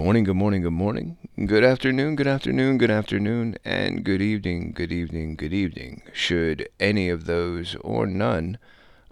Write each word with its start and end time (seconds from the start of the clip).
Morning, 0.00 0.24
good 0.24 0.36
morning, 0.36 0.62
good 0.62 0.72
morning. 0.72 1.18
Good 1.44 1.62
afternoon, 1.62 2.16
good 2.16 2.26
afternoon, 2.26 2.78
good 2.78 2.90
afternoon, 2.90 3.56
and 3.66 4.02
good 4.02 4.22
evening, 4.22 4.72
good 4.72 4.90
evening, 4.90 5.36
good 5.36 5.52
evening. 5.52 6.00
Should 6.14 6.70
any 6.80 7.10
of 7.10 7.26
those 7.26 7.76
or 7.82 8.06
none 8.06 8.56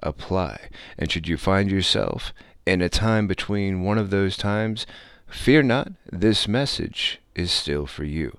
apply, 0.03 0.71
and 0.97 1.13
should 1.13 1.29
you 1.29 1.37
find 1.37 1.71
yourself 1.71 2.33
in 2.65 2.81
a 2.81 2.89
time 2.89 3.27
between 3.27 3.83
one 3.83 3.99
of 3.99 4.09
those 4.09 4.39
times, 4.39 4.87
fear 5.27 5.63
not, 5.63 5.93
this 6.11 6.49
message 6.49 7.21
is 7.35 7.53
still 7.53 7.85
for 7.85 8.05
you. 8.05 8.39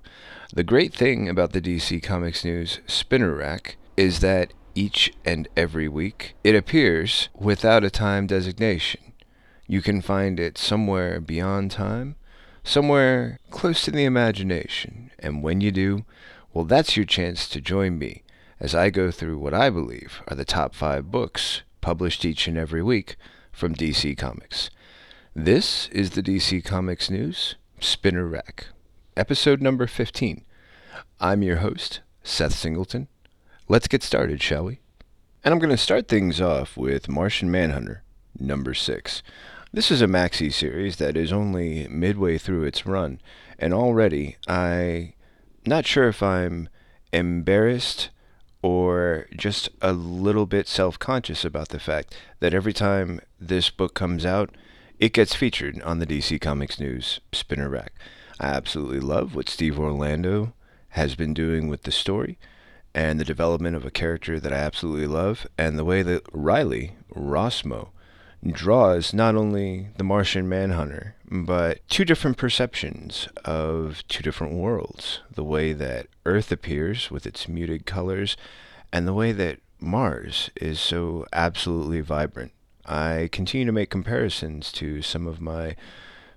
The 0.52 0.64
great 0.64 0.92
thing 0.92 1.28
about 1.28 1.52
the 1.52 1.62
DC 1.62 2.02
Comics 2.02 2.44
News 2.44 2.80
spinner 2.84 3.32
rack 3.32 3.76
is 3.96 4.18
that 4.20 4.52
each 4.74 5.12
and 5.24 5.46
every 5.56 5.86
week 5.86 6.34
it 6.42 6.56
appears 6.56 7.28
without 7.32 7.84
a 7.84 7.90
time 7.90 8.26
designation. 8.26 9.12
You 9.68 9.82
can 9.82 10.02
find 10.02 10.40
it 10.40 10.58
somewhere 10.58 11.20
beyond 11.20 11.70
time 11.70 12.16
somewhere 12.70 13.40
close 13.50 13.82
to 13.82 13.90
the 13.90 14.04
imagination. 14.04 15.10
And 15.18 15.42
when 15.42 15.60
you 15.60 15.72
do, 15.72 16.04
well, 16.52 16.64
that's 16.64 16.96
your 16.96 17.04
chance 17.04 17.48
to 17.48 17.60
join 17.60 17.98
me 17.98 18.22
as 18.60 18.76
I 18.76 18.90
go 18.90 19.10
through 19.10 19.38
what 19.38 19.52
I 19.52 19.70
believe 19.70 20.22
are 20.28 20.36
the 20.36 20.44
top 20.44 20.74
five 20.74 21.10
books 21.10 21.62
published 21.80 22.24
each 22.24 22.46
and 22.46 22.56
every 22.56 22.82
week 22.82 23.16
from 23.50 23.74
DC 23.74 24.16
Comics. 24.16 24.70
This 25.34 25.88
is 25.88 26.10
the 26.10 26.22
DC 26.22 26.64
Comics 26.64 27.10
News 27.10 27.56
Spinner 27.80 28.26
Rack, 28.26 28.66
episode 29.16 29.60
number 29.60 29.88
15. 29.88 30.44
I'm 31.18 31.42
your 31.42 31.56
host, 31.56 32.00
Seth 32.22 32.54
Singleton. 32.54 33.08
Let's 33.66 33.88
get 33.88 34.04
started, 34.04 34.40
shall 34.40 34.66
we? 34.66 34.78
And 35.42 35.52
I'm 35.52 35.58
going 35.58 35.70
to 35.70 35.76
start 35.76 36.06
things 36.06 36.40
off 36.40 36.76
with 36.76 37.08
Martian 37.08 37.50
Manhunter, 37.50 38.04
number 38.38 38.74
6. 38.74 39.22
This 39.72 39.92
is 39.92 40.02
a 40.02 40.08
maxi 40.08 40.52
series 40.52 40.96
that 40.96 41.16
is 41.16 41.32
only 41.32 41.86
midway 41.86 42.38
through 42.38 42.64
its 42.64 42.86
run, 42.86 43.20
and 43.56 43.72
already 43.72 44.36
I 44.48 45.14
not 45.64 45.86
sure 45.86 46.08
if 46.08 46.24
I'm 46.24 46.68
embarrassed 47.12 48.10
or 48.62 49.28
just 49.36 49.68
a 49.80 49.92
little 49.92 50.46
bit 50.46 50.66
self-conscious 50.66 51.44
about 51.44 51.68
the 51.68 51.78
fact 51.78 52.16
that 52.40 52.52
every 52.52 52.72
time 52.72 53.20
this 53.40 53.70
book 53.70 53.94
comes 53.94 54.26
out, 54.26 54.56
it 54.98 55.12
gets 55.12 55.36
featured 55.36 55.80
on 55.82 56.00
the 56.00 56.06
DC 56.06 56.40
Comics 56.40 56.80
News 56.80 57.20
spinner 57.30 57.68
rack. 57.68 57.92
I 58.40 58.48
absolutely 58.48 58.98
love 58.98 59.36
what 59.36 59.48
Steve 59.48 59.78
Orlando 59.78 60.52
has 60.90 61.14
been 61.14 61.32
doing 61.32 61.68
with 61.68 61.84
the 61.84 61.92
story 61.92 62.40
and 62.92 63.20
the 63.20 63.24
development 63.24 63.76
of 63.76 63.84
a 63.84 63.92
character 63.92 64.40
that 64.40 64.52
I 64.52 64.56
absolutely 64.56 65.06
love, 65.06 65.46
and 65.56 65.78
the 65.78 65.84
way 65.84 66.02
that 66.02 66.26
Riley 66.32 66.96
Rossmo 67.14 67.90
draws 68.46 69.12
not 69.12 69.34
only 69.34 69.88
the 69.96 70.04
Martian 70.04 70.48
Manhunter, 70.48 71.14
but 71.30 71.86
two 71.88 72.04
different 72.04 72.36
perceptions 72.36 73.28
of 73.44 74.02
two 74.08 74.22
different 74.22 74.54
worlds. 74.54 75.20
The 75.30 75.44
way 75.44 75.72
that 75.72 76.06
Earth 76.24 76.50
appears 76.50 77.10
with 77.10 77.26
its 77.26 77.48
muted 77.48 77.86
colors, 77.86 78.36
and 78.92 79.06
the 79.06 79.14
way 79.14 79.32
that 79.32 79.58
Mars 79.78 80.50
is 80.56 80.80
so 80.80 81.26
absolutely 81.32 82.00
vibrant. 82.00 82.52
I 82.86 83.28
continue 83.30 83.66
to 83.66 83.72
make 83.72 83.90
comparisons 83.90 84.72
to 84.72 85.02
some 85.02 85.26
of 85.26 85.40
my 85.40 85.76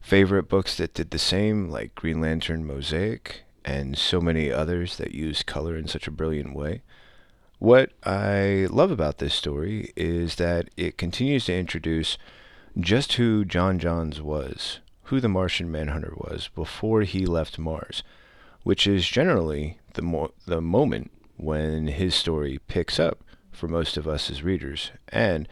favorite 0.02 0.50
books 0.50 0.78
that 0.78 0.94
did 0.94 1.12
the 1.12 1.20
same, 1.20 1.70
like 1.70 1.96
Green 1.96 2.22
Lantern 2.22 2.66
Mosaic, 2.66 3.44
and 3.66 3.98
so 3.98 4.20
many 4.20 4.52
others 4.52 4.98
that 4.98 5.14
use 5.14 5.42
color 5.42 5.78
in 5.78 5.88
such 5.88 6.08
a 6.08 6.12
brilliant 6.12 6.54
way. 6.54 6.82
What 7.64 7.94
I 8.04 8.68
love 8.70 8.92
about 8.92 9.20
this 9.20 9.34
story 9.34 9.94
is 9.96 10.36
that 10.36 10.68
it 10.76 10.98
continues 10.98 11.46
to 11.46 11.56
introduce 11.56 12.18
just 12.78 13.14
who 13.14 13.46
J'onn 13.46 13.80
J'onzz 13.80 14.20
was, 14.20 14.82
who 15.04 15.22
the 15.22 15.30
Martian 15.30 15.72
Manhunter 15.72 16.12
was 16.18 16.50
before 16.56 17.04
he 17.04 17.26
left 17.26 17.58
Mars, 17.58 18.04
which 18.64 18.86
is 18.86 19.08
generally 19.08 19.78
the 19.94 20.02
mo- 20.02 20.34
the 20.46 20.60
moment 20.60 21.12
when 21.38 21.88
his 21.88 22.14
story 22.14 22.60
picks 22.68 23.00
up 23.00 23.24
for 23.54 23.70
most 23.70 23.96
of 23.96 24.10
us 24.10 24.30
as 24.30 24.44
readers. 24.44 24.92
And 25.08 25.48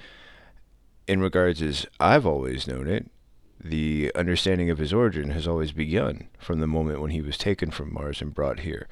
in 1.07 1.21
regards 1.21 1.61
as 1.61 1.85
I've 1.97 2.25
always 2.25 2.67
known 2.67 2.89
it, 2.89 3.09
the 3.57 4.11
understanding 4.15 4.69
of 4.69 4.79
his 4.79 4.91
origin 4.91 5.29
has 5.29 5.47
always 5.47 5.71
begun 5.71 6.27
from 6.37 6.59
the 6.59 6.67
moment 6.67 6.99
when 6.99 7.11
he 7.11 7.21
was 7.21 7.37
taken 7.37 7.71
from 7.71 7.93
Mars 7.93 8.21
and 8.21 8.33
brought 8.33 8.59
here. 8.59 8.89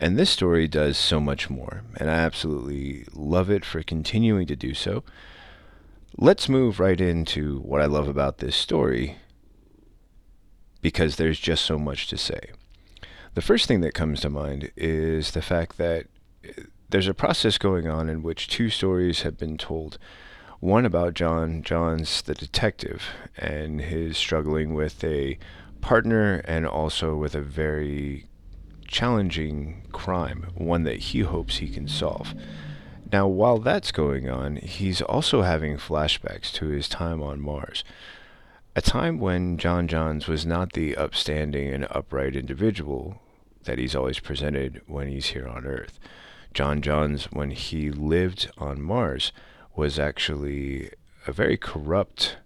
And 0.00 0.18
this 0.18 0.30
story 0.30 0.66
does 0.66 0.98
so 0.98 1.20
much 1.20 1.48
more, 1.48 1.82
and 1.96 2.10
I 2.10 2.14
absolutely 2.14 3.06
love 3.12 3.48
it 3.50 3.64
for 3.64 3.82
continuing 3.82 4.46
to 4.48 4.56
do 4.56 4.74
so. 4.74 5.04
Let's 6.16 6.48
move 6.48 6.80
right 6.80 7.00
into 7.00 7.60
what 7.60 7.80
I 7.80 7.86
love 7.86 8.08
about 8.08 8.38
this 8.38 8.56
story 8.56 9.16
because 10.80 11.16
there's 11.16 11.40
just 11.40 11.64
so 11.64 11.78
much 11.78 12.08
to 12.08 12.16
say. 12.16 12.50
The 13.34 13.42
first 13.42 13.66
thing 13.66 13.80
that 13.80 13.94
comes 13.94 14.20
to 14.20 14.30
mind 14.30 14.70
is 14.76 15.30
the 15.30 15.42
fact 15.42 15.78
that 15.78 16.06
uh, 16.46 16.62
there's 16.90 17.08
a 17.08 17.14
process 17.14 17.58
going 17.58 17.88
on 17.88 18.08
in 18.08 18.22
which 18.22 18.48
two 18.48 18.68
stories 18.68 19.22
have 19.22 19.38
been 19.38 19.56
told. 19.56 19.98
One 20.60 20.84
about 20.84 21.14
John, 21.14 21.62
John's 21.62 22.22
the 22.22 22.34
detective, 22.34 23.02
and 23.36 23.80
his 23.80 24.16
struggling 24.16 24.74
with 24.74 25.02
a 25.02 25.38
partner 25.80 26.42
and 26.44 26.66
also 26.66 27.16
with 27.16 27.34
a 27.34 27.40
very 27.40 28.26
challenging 28.86 29.86
crime, 29.92 30.48
one 30.54 30.84
that 30.84 30.98
he 30.98 31.20
hopes 31.20 31.58
he 31.58 31.68
can 31.68 31.88
solve. 31.88 32.34
Now, 33.12 33.26
while 33.26 33.58
that's 33.58 33.92
going 33.92 34.28
on, 34.28 34.56
he's 34.56 35.00
also 35.02 35.42
having 35.42 35.76
flashbacks 35.76 36.52
to 36.54 36.66
his 36.66 36.88
time 36.88 37.22
on 37.22 37.40
Mars. 37.40 37.84
A 38.76 38.82
time 38.82 39.20
when 39.20 39.56
J'onn 39.56 39.86
J'onzz 39.86 40.26
was 40.26 40.44
not 40.44 40.72
the 40.72 40.96
upstanding 40.96 41.72
and 41.72 41.86
upright 41.90 42.34
individual 42.34 43.20
that 43.64 43.78
he's 43.78 43.94
always 43.94 44.18
presented 44.18 44.82
when 44.86 45.08
he's 45.08 45.26
here 45.26 45.46
on 45.46 45.64
Earth. 45.64 45.98
J'onn 46.52 46.80
J'onzz, 46.80 47.32
when 47.32 47.50
he 47.50 47.90
lived 47.90 48.50
on 48.58 48.82
Mars, 48.82 49.32
was 49.76 49.98
actually 49.98 50.90
a 51.26 51.32
very 51.32 51.56
corrupt 51.56 52.36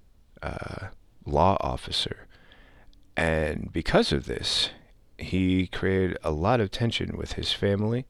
uh, 0.43 0.88
law 1.25 1.56
officer. 1.60 2.27
And 3.16 3.72
because 3.72 4.12
of 4.12 4.27
this, 4.27 4.71
he 5.18 5.66
created 5.66 6.16
a 6.22 6.30
lot 6.30 6.60
of 6.60 6.70
tension 6.70 7.16
with 7.16 7.32
his 7.32 7.52
family 7.52 8.06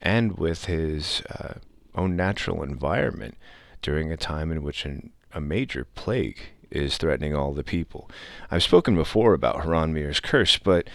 and 0.00 0.38
with 0.38 0.64
his 0.64 1.22
uh, 1.30 1.54
own 1.94 2.16
natural 2.16 2.62
environment 2.62 3.36
during 3.82 4.10
a 4.10 4.16
time 4.16 4.50
in 4.50 4.62
which 4.62 4.84
an, 4.84 5.12
a 5.32 5.40
major 5.40 5.84
plague 5.84 6.40
is 6.70 6.96
threatening 6.96 7.34
all 7.34 7.52
the 7.52 7.64
people. 7.64 8.10
I've 8.50 8.62
spoken 8.62 8.94
before 8.94 9.34
about 9.34 9.62
Haran 9.62 9.94
curse, 10.22 10.58
but 10.58 10.88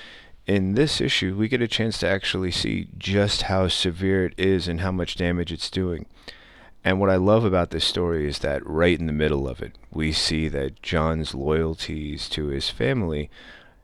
in 0.45 0.75
this 0.75 0.99
issue, 0.99 1.35
we 1.35 1.47
get 1.47 1.61
a 1.61 1.67
chance 1.67 1.97
to 1.99 2.07
actually 2.07 2.51
see 2.51 2.89
just 2.97 3.43
how 3.43 3.67
severe 3.67 4.25
it 4.25 4.33
is 4.37 4.67
and 4.67 4.81
how 4.81 4.91
much 4.91 5.15
damage 5.15 5.51
it's 5.51 5.69
doing. 5.69 6.05
And 6.83 6.99
what 6.99 7.09
I 7.09 7.15
love 7.15 7.45
about 7.45 7.69
this 7.69 7.85
story 7.85 8.27
is 8.27 8.39
that 8.39 8.65
right 8.67 8.99
in 8.99 9.07
the 9.07 9.13
middle 9.13 9.47
of 9.47 9.61
it, 9.61 9.77
we 9.89 10.11
see 10.11 10.49
that 10.49 10.81
John's 10.81 11.33
loyalties 11.33 12.27
to 12.29 12.47
his 12.47 12.69
family 12.69 13.29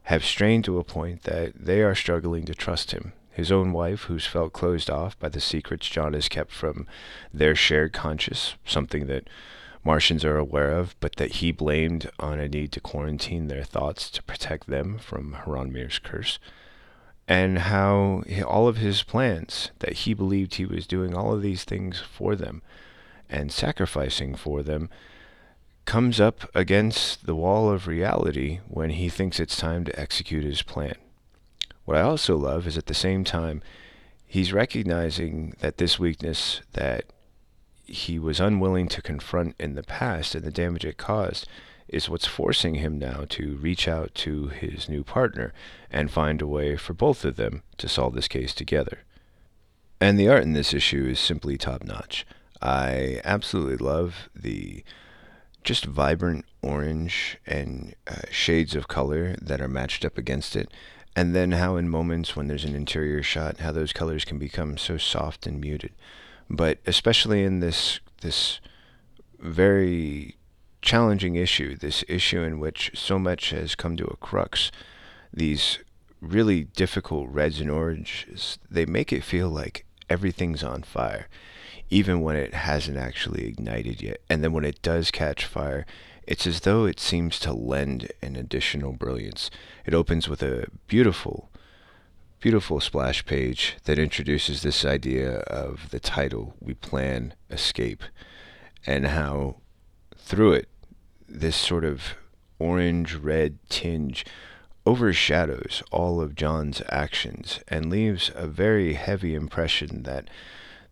have 0.10 0.26
strained 0.26 0.66
to 0.66 0.80
a 0.80 0.84
point 0.84 1.22
that 1.22 1.54
they 1.54 1.84
are 1.84 1.94
struggling 1.94 2.44
to 2.44 2.56
trust 2.56 2.90
him. 2.90 3.14
His 3.30 3.52
own 3.52 3.72
wife, 3.72 4.06
who's 4.06 4.26
felt 4.26 4.54
closed 4.54 4.90
off 4.90 5.18
by 5.20 5.30
the 5.30 5.40
secrets 5.40 5.88
John 5.88 6.14
has 6.14 6.28
kept 6.28 6.52
from 6.52 6.88
their 7.32 7.54
shared 7.54 7.94
conscience, 7.94 8.56
something 8.66 9.06
that 9.06 9.30
Martians 9.84 10.26
are 10.26 10.36
aware 10.36 10.72
of, 10.72 10.96
but 11.00 11.18
that 11.18 11.34
he 11.34 11.52
blamed 11.52 12.10
on 12.18 12.40
a 12.40 12.50
need 12.50 12.72
to 12.72 12.80
quarantine 12.80 13.50
their 13.50 13.64
thoughts 13.64 14.10
to 14.10 14.24
protect 14.24 14.66
them 14.66 14.98
from 14.98 15.36
H'ronmeer's 15.46 16.00
curse. 16.00 16.40
And 17.28 17.60
how 17.60 18.24
all 18.48 18.68
of 18.68 18.78
his 18.78 19.04
plans, 19.04 19.70
that 19.78 19.94
he 19.94 20.16
believed 20.16 20.56
he 20.56 20.66
was 20.66 20.88
doing 20.88 21.14
all 21.14 21.36
of 21.36 21.44
these 21.44 21.66
things 21.66 22.00
for 22.00 22.36
them 22.36 22.64
and 23.30 23.52
sacrificing 23.52 24.34
for 24.34 24.64
them, 24.64 24.90
comes 25.90 26.22
up 26.22 26.48
against 26.54 27.26
the 27.26 27.34
wall 27.34 27.68
of 27.68 27.88
reality 27.88 28.60
when 28.68 28.92
he 28.92 29.10
thinks 29.10 29.40
it's 29.40 29.58
time 29.58 29.84
to 29.84 30.00
execute 30.00 30.44
his 30.44 30.62
plan. 30.62 30.94
What 31.84 31.98
I 31.98 32.02
also 32.02 32.38
love 32.38 32.68
is 32.68 32.78
at 32.78 32.86
the 32.86 32.94
same 32.94 33.24
time, 33.24 33.64
he's 34.28 34.54
recognizing 34.54 35.56
that 35.62 35.78
this 35.78 35.98
weakness 35.98 36.62
that 36.74 37.06
he 37.86 38.20
was 38.20 38.40
unwilling 38.40 38.88
to 38.88 39.02
confront 39.02 39.56
in 39.60 39.74
the 39.74 39.82
past 39.82 40.36
and 40.36 40.44
the 40.44 40.52
damage 40.52 40.86
it 40.86 40.98
caused 40.98 41.48
is 41.88 42.08
what's 42.08 42.28
forcing 42.28 42.76
him 42.76 43.00
now 43.00 43.26
to 43.30 43.56
reach 43.56 43.88
out 43.88 44.14
to 44.14 44.50
his 44.50 44.90
new 44.90 45.04
partner 45.04 45.54
and 45.90 46.12
find 46.12 46.40
a 46.40 46.48
way 46.48 46.78
for 46.78 46.94
both 46.94 47.26
of 47.26 47.36
them 47.36 47.64
to 47.80 47.90
solve 47.90 48.14
this 48.14 48.28
case 48.28 48.54
together. 48.54 49.00
And 50.00 50.20
the 50.20 50.30
art 50.30 50.44
in 50.44 50.54
this 50.54 50.72
issue 50.72 51.08
is 51.08 51.20
simply 51.20 51.58
top 51.58 51.84
notch. 51.84 52.28
I 52.62 53.22
absolutely 53.24 53.78
love 53.78 54.30
the 54.36 54.84
just 55.70 55.86
vibrant 55.86 56.44
orange 56.64 57.38
and 57.46 57.94
uh, 58.08 58.16
shades 58.32 58.74
of 58.74 58.88
color 58.88 59.36
that 59.40 59.62
are 59.62 59.68
matched 59.68 60.04
up 60.04 60.18
against 60.18 60.56
it. 60.56 60.68
And 61.16 61.36
then 61.36 61.52
how 61.52 61.76
in 61.76 61.88
moments 61.88 62.36
when 62.36 62.48
there's 62.48 62.66
an 62.66 62.74
interior 62.74 63.22
shot, 63.22 63.60
how 63.60 63.72
those 63.72 63.94
colors 63.94 64.26
can 64.26 64.40
become 64.40 64.80
so 64.80 64.98
soft 64.98 65.46
and 65.46 65.62
muted. 65.62 65.92
But 66.50 66.80
especially 66.88 67.44
in 67.44 67.60
this 67.60 68.00
this 68.22 68.60
very 69.38 70.38
challenging 70.82 71.36
issue, 71.36 71.76
this 71.76 72.04
issue 72.08 72.42
in 72.42 72.60
which 72.60 72.90
so 72.96 73.20
much 73.20 73.52
has 73.52 73.76
come 73.76 73.96
to 73.98 74.08
a 74.08 74.18
crux, 74.18 74.72
these 75.32 75.78
really 76.20 76.64
difficult 76.64 77.30
reds 77.30 77.62
and 77.62 77.70
oranges, 77.70 78.58
they 78.72 78.88
make 78.88 79.14
it 79.14 79.24
feel 79.24 79.50
like 79.50 79.86
everything's 80.10 80.64
on 80.64 80.82
fire, 80.82 81.28
even 81.90 82.22
when 82.22 82.36
it 82.36 82.54
hasn't 82.54 82.98
actually 82.98 83.48
ignited 83.48 84.02
yet. 84.02 84.22
And 84.30 84.44
then 84.44 84.54
when 84.54 84.66
it 84.66 84.82
does 84.82 85.12
catch 85.12 85.46
fire, 85.46 85.86
it's 86.28 86.46
as 86.46 86.62
though 86.62 86.86
it 86.86 87.00
seems 87.00 87.40
to 87.40 87.54
lend 87.54 88.12
an 88.22 88.36
additional 88.36 88.94
brilliance. 88.94 89.50
It 89.86 89.94
opens 89.94 90.30
with 90.30 90.44
a 90.44 90.68
beautiful, 90.88 91.50
beautiful 92.40 92.80
splash 92.80 93.26
page 93.26 93.78
that 93.86 93.98
introduces 93.98 94.62
this 94.62 94.86
idea 94.86 95.38
of 95.40 95.90
the 95.90 96.00
title, 96.00 96.56
We 96.60 96.76
Plan 96.76 97.34
Escape, 97.50 98.04
and 98.86 99.08
how 99.08 99.56
through 100.16 100.54
it, 100.54 100.70
this 101.28 101.56
sort 101.56 101.84
of 101.84 102.16
orange 102.60 103.16
red 103.16 103.58
tinge 103.70 104.26
overshadows 104.86 105.82
all 105.92 106.22
of 106.22 106.36
John's 106.36 106.82
actions 106.90 107.60
and 107.68 107.90
leaves 107.90 108.32
a 108.36 108.48
very 108.48 108.94
heavy 108.94 109.34
impression 109.34 110.04
that 110.04 110.30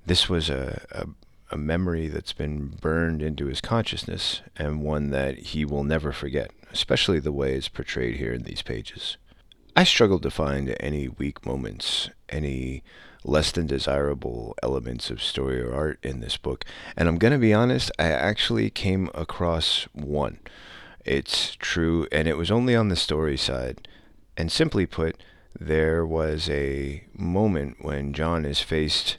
this 0.08 0.30
was 0.30 0.50
a, 0.50 0.82
a, 0.92 1.06
a, 1.52 1.58
memory 1.58 2.08
that's 2.08 2.34
been 2.34 2.68
burned 2.68 3.22
into 3.22 3.48
his 3.48 3.60
consciousness 3.60 4.42
and 4.56 4.82
one 4.82 5.10
that 5.10 5.38
he 5.38 5.66
will 5.66 5.84
never 5.84 6.14
forget, 6.14 6.52
especially 6.72 7.20
the 7.20 7.34
way 7.34 7.54
it's 7.54 7.68
portrayed 7.68 8.16
here 8.16 8.34
in 8.34 8.44
these 8.44 8.62
pages. 8.62 9.18
I 9.76 9.84
struggled 9.84 10.24
to 10.24 10.32
find 10.32 10.76
any 10.80 11.10
weak 11.10 11.46
moments, 11.46 12.10
any 12.30 12.84
less 13.26 13.52
than 13.52 13.68
desirable 13.68 14.56
elements 14.64 15.10
of 15.10 15.22
story 15.22 15.62
or 15.62 15.74
art 15.74 16.00
in 16.02 16.22
this 16.22 16.38
book, 16.38 16.64
and 16.96 17.10
I'm 17.10 17.18
going 17.18 17.34
to 17.34 17.38
be 17.38 17.54
honest, 17.54 17.92
I 18.00 18.06
actually 18.06 18.70
came 18.70 19.10
across 19.14 19.88
one. 19.92 20.40
It's 21.06 21.56
true, 21.56 22.08
and 22.12 22.28
it 22.30 22.38
was 22.38 22.50
only 22.50 22.76
on 22.76 22.88
the 22.88 22.96
story 22.96 23.38
side. 23.38 23.88
And 24.38 24.52
simply 24.52 24.86
put, 24.86 25.22
there 25.60 26.06
was 26.06 26.50
a 26.50 27.04
moment 27.14 27.78
when 27.82 28.14
John 28.14 28.46
is 28.46 28.62
faced 28.62 29.18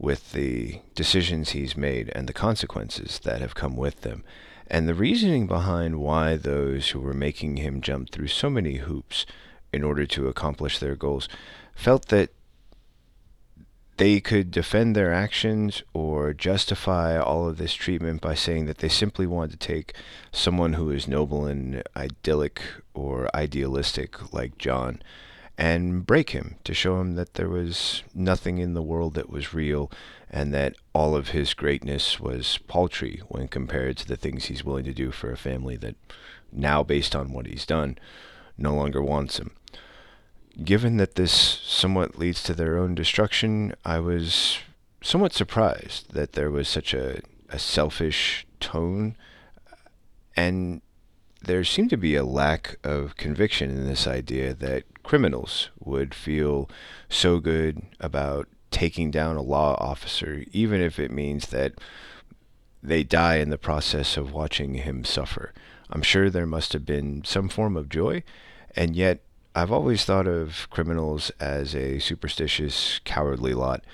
with 0.00 0.32
the 0.32 0.80
decisions 0.94 1.50
he's 1.50 1.76
made 1.76 2.10
and 2.14 2.26
the 2.26 2.32
consequences 2.32 3.20
that 3.22 3.42
have 3.42 3.54
come 3.54 3.76
with 3.76 4.00
them. 4.00 4.24
And 4.66 4.88
the 4.88 4.94
reasoning 4.94 5.46
behind 5.46 6.00
why 6.00 6.36
those 6.36 6.90
who 6.90 7.00
were 7.00 7.12
making 7.12 7.58
him 7.58 7.82
jump 7.82 8.10
through 8.10 8.28
so 8.28 8.48
many 8.48 8.76
hoops 8.76 9.26
in 9.72 9.84
order 9.84 10.06
to 10.06 10.26
accomplish 10.26 10.78
their 10.78 10.96
goals 10.96 11.28
felt 11.74 12.06
that 12.08 12.30
they 13.98 14.18
could 14.20 14.50
defend 14.50 14.96
their 14.96 15.12
actions 15.12 15.82
or 15.92 16.32
justify 16.32 17.18
all 17.18 17.46
of 17.46 17.58
this 17.58 17.74
treatment 17.74 18.22
by 18.22 18.34
saying 18.34 18.64
that 18.64 18.78
they 18.78 18.88
simply 18.88 19.26
wanted 19.26 19.60
to 19.60 19.66
take 19.66 19.92
someone 20.32 20.72
who 20.72 20.90
is 20.90 21.06
noble 21.06 21.44
and 21.44 21.82
idyllic 21.94 22.62
or 22.94 23.28
idealistic 23.36 24.32
like 24.32 24.56
John 24.56 25.02
and 25.60 26.06
break 26.06 26.30
him 26.30 26.56
to 26.64 26.74
show 26.74 27.00
him 27.00 27.14
that 27.14 27.34
there 27.34 27.48
was 27.48 28.02
nothing 28.14 28.58
in 28.58 28.74
the 28.74 28.82
world 28.82 29.14
that 29.14 29.30
was 29.30 29.54
real 29.54 29.90
and 30.30 30.54
that 30.54 30.74
all 30.92 31.14
of 31.14 31.28
his 31.28 31.54
greatness 31.54 32.18
was 32.18 32.58
paltry 32.66 33.20
when 33.28 33.46
compared 33.46 33.96
to 33.96 34.08
the 34.08 34.16
things 34.16 34.46
he's 34.46 34.64
willing 34.64 34.84
to 34.84 34.94
do 34.94 35.10
for 35.10 35.30
a 35.30 35.36
family 35.36 35.76
that 35.76 35.94
now 36.50 36.82
based 36.82 37.14
on 37.14 37.32
what 37.32 37.46
he's 37.46 37.66
done 37.66 37.98
no 38.56 38.74
longer 38.74 39.02
wants 39.02 39.38
him 39.38 39.52
given 40.64 40.96
that 40.96 41.14
this 41.14 41.32
somewhat 41.32 42.18
leads 42.18 42.42
to 42.42 42.54
their 42.54 42.78
own 42.78 42.94
destruction, 42.94 43.74
I 43.84 43.98
was 44.00 44.58
somewhat 45.02 45.32
surprised 45.32 46.12
that 46.12 46.32
there 46.32 46.50
was 46.50 46.68
such 46.68 46.92
a, 46.94 47.20
a 47.48 47.58
selfish 47.58 48.46
tone. 48.58 49.16
And 50.36 50.82
there 51.42 51.64
seemed 51.64 51.90
to 51.90 51.96
be 51.96 52.16
a 52.16 52.24
lack 52.24 52.76
of 52.84 53.16
conviction 53.16 53.70
in 53.70 53.86
this 53.86 54.06
idea 54.06 54.54
that 54.54 54.84
criminals 55.02 55.70
would 55.78 56.14
feel 56.14 56.68
so 57.08 57.38
good 57.40 57.82
about 57.98 58.48
taking 58.70 59.10
down 59.10 59.36
a 59.36 59.42
law 59.42 59.74
officer, 59.78 60.44
even 60.52 60.80
if 60.80 60.98
it 60.98 61.10
means 61.10 61.48
that 61.48 61.74
they 62.82 63.02
die 63.02 63.36
in 63.36 63.50
the 63.50 63.58
process 63.58 64.16
of 64.16 64.32
watching 64.32 64.74
him 64.74 65.04
suffer. 65.04 65.52
I'm 65.90 66.02
sure 66.02 66.30
there 66.30 66.46
must 66.46 66.72
have 66.72 66.86
been 66.86 67.24
some 67.24 67.48
form 67.48 67.76
of 67.76 67.88
joy, 67.88 68.22
and 68.76 68.94
yet 68.94 69.20
I've 69.54 69.72
always 69.72 70.04
thought 70.04 70.28
of 70.28 70.68
criminals 70.70 71.30
as 71.40 71.74
a 71.74 71.98
superstitious, 71.98 73.00
cowardly 73.04 73.52
lot. 73.52 73.84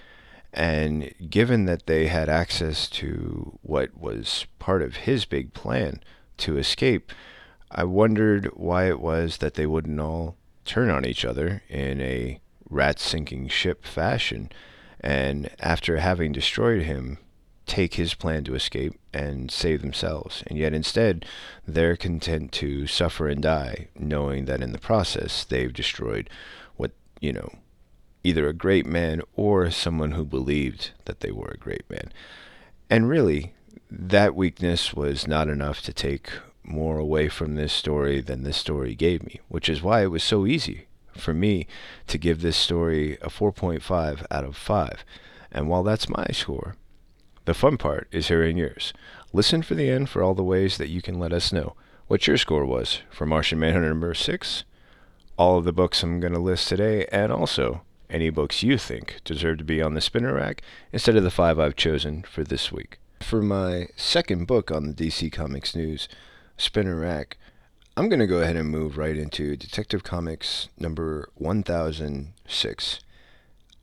And 0.52 1.12
given 1.28 1.64
that 1.64 1.86
they 1.86 2.06
had 2.08 2.28
access 2.28 2.88
to 2.90 3.58
what 3.62 3.96
was 3.98 4.46
part 4.58 4.82
of 4.82 4.96
his 4.96 5.24
big 5.24 5.54
plan 5.54 6.02
to 6.38 6.58
escape, 6.58 7.12
I 7.70 7.84
wondered 7.84 8.46
why 8.54 8.88
it 8.88 9.00
was 9.00 9.38
that 9.38 9.54
they 9.54 9.66
wouldn't 9.66 9.98
all 9.98 10.36
turn 10.66 10.90
on 10.90 11.06
each 11.06 11.24
other 11.24 11.62
in 11.68 12.00
a 12.00 12.40
rat 12.68 12.98
sinking 12.98 13.48
ship 13.48 13.84
fashion. 13.84 14.50
And 15.00 15.50
after 15.60 15.98
having 15.98 16.32
destroyed 16.32 16.82
him, 16.82 17.18
take 17.66 17.94
his 17.94 18.14
plan 18.14 18.44
to 18.44 18.54
escape 18.54 18.94
and 19.12 19.50
save 19.50 19.82
themselves. 19.82 20.42
And 20.46 20.58
yet 20.58 20.72
instead, 20.72 21.24
they're 21.66 21.96
content 21.96 22.52
to 22.52 22.86
suffer 22.86 23.28
and 23.28 23.42
die, 23.42 23.88
knowing 23.98 24.44
that 24.44 24.62
in 24.62 24.72
the 24.72 24.78
process 24.78 25.44
they've 25.44 25.72
destroyed 25.72 26.30
what, 26.76 26.92
you 27.20 27.32
know, 27.32 27.50
either 28.22 28.48
a 28.48 28.52
great 28.52 28.86
man 28.86 29.22
or 29.34 29.70
someone 29.70 30.12
who 30.12 30.24
believed 30.24 30.90
that 31.04 31.20
they 31.20 31.30
were 31.30 31.50
a 31.54 31.58
great 31.58 31.88
man. 31.90 32.12
And 32.88 33.08
really, 33.08 33.54
that 33.90 34.34
weakness 34.34 34.94
was 34.94 35.26
not 35.26 35.48
enough 35.48 35.82
to 35.82 35.92
take 35.92 36.30
more 36.66 36.98
away 36.98 37.28
from 37.28 37.54
this 37.54 37.72
story 37.72 38.20
than 38.20 38.42
this 38.42 38.56
story 38.56 38.94
gave 38.94 39.24
me, 39.24 39.40
which 39.48 39.68
is 39.68 39.82
why 39.82 40.02
it 40.02 40.10
was 40.10 40.22
so 40.22 40.46
easy 40.46 40.86
for 41.14 41.32
me 41.32 41.66
to 42.06 42.18
give 42.18 42.42
this 42.42 42.56
story 42.56 43.14
a 43.22 43.28
4.5 43.28 44.26
out 44.30 44.44
of 44.44 44.56
5. 44.56 45.04
And 45.50 45.68
while 45.68 45.82
that's 45.82 46.08
my 46.08 46.26
score, 46.32 46.76
the 47.44 47.54
fun 47.54 47.78
part 47.78 48.08
is 48.10 48.28
hearing 48.28 48.56
yours. 48.56 48.92
Listen 49.32 49.62
for 49.62 49.74
the 49.74 49.88
end 49.88 50.08
for 50.08 50.22
all 50.22 50.34
the 50.34 50.42
ways 50.42 50.78
that 50.78 50.88
you 50.88 51.00
can 51.00 51.18
let 51.18 51.32
us 51.32 51.52
know 51.52 51.74
what 52.08 52.26
your 52.26 52.36
score 52.36 52.64
was 52.64 53.00
for 53.10 53.26
Martian 53.26 53.58
Manhunter 53.58 53.88
number 53.88 54.14
6, 54.14 54.64
all 55.36 55.58
of 55.58 55.64
the 55.64 55.72
books 55.72 56.02
I'm 56.02 56.20
going 56.20 56.32
to 56.32 56.38
list 56.38 56.68
today, 56.68 57.06
and 57.12 57.32
also 57.32 57.82
any 58.08 58.30
books 58.30 58.62
you 58.62 58.78
think 58.78 59.20
deserve 59.24 59.58
to 59.58 59.64
be 59.64 59.82
on 59.82 59.94
the 59.94 60.00
spinner 60.00 60.34
rack 60.34 60.62
instead 60.92 61.16
of 61.16 61.24
the 61.24 61.30
five 61.30 61.58
I've 61.58 61.76
chosen 61.76 62.22
for 62.22 62.44
this 62.44 62.70
week. 62.70 62.98
For 63.20 63.42
my 63.42 63.88
second 63.96 64.46
book 64.46 64.70
on 64.70 64.86
the 64.86 64.94
DC 64.94 65.32
Comics 65.32 65.74
News 65.74 66.08
spinner 66.56 66.96
rack, 66.96 67.36
I'm 67.96 68.08
going 68.08 68.20
to 68.20 68.26
go 68.26 68.40
ahead 68.40 68.56
and 68.56 68.68
move 68.68 68.98
right 68.98 69.16
into 69.16 69.56
Detective 69.56 70.02
Comics 70.02 70.68
number 70.78 71.30
1006. 71.34 73.00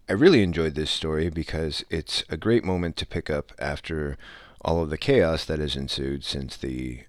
I 0.09 0.13
really 0.13 0.43
enjoyed 0.43 0.75
this 0.75 0.91
story 0.91 1.29
because 1.29 1.83
it's 1.89 2.23
a 2.29 2.37
great 2.37 2.63
moment 2.63 2.95
to 2.97 3.05
pick 3.05 3.29
up 3.29 3.51
after 3.57 4.17
all 4.61 4.81
of 4.81 4.89
the 4.89 4.97
chaos 4.97 5.45
that 5.45 5.59
has 5.59 5.75
ensued 5.75 6.23
since 6.23 6.57
the 6.57 7.03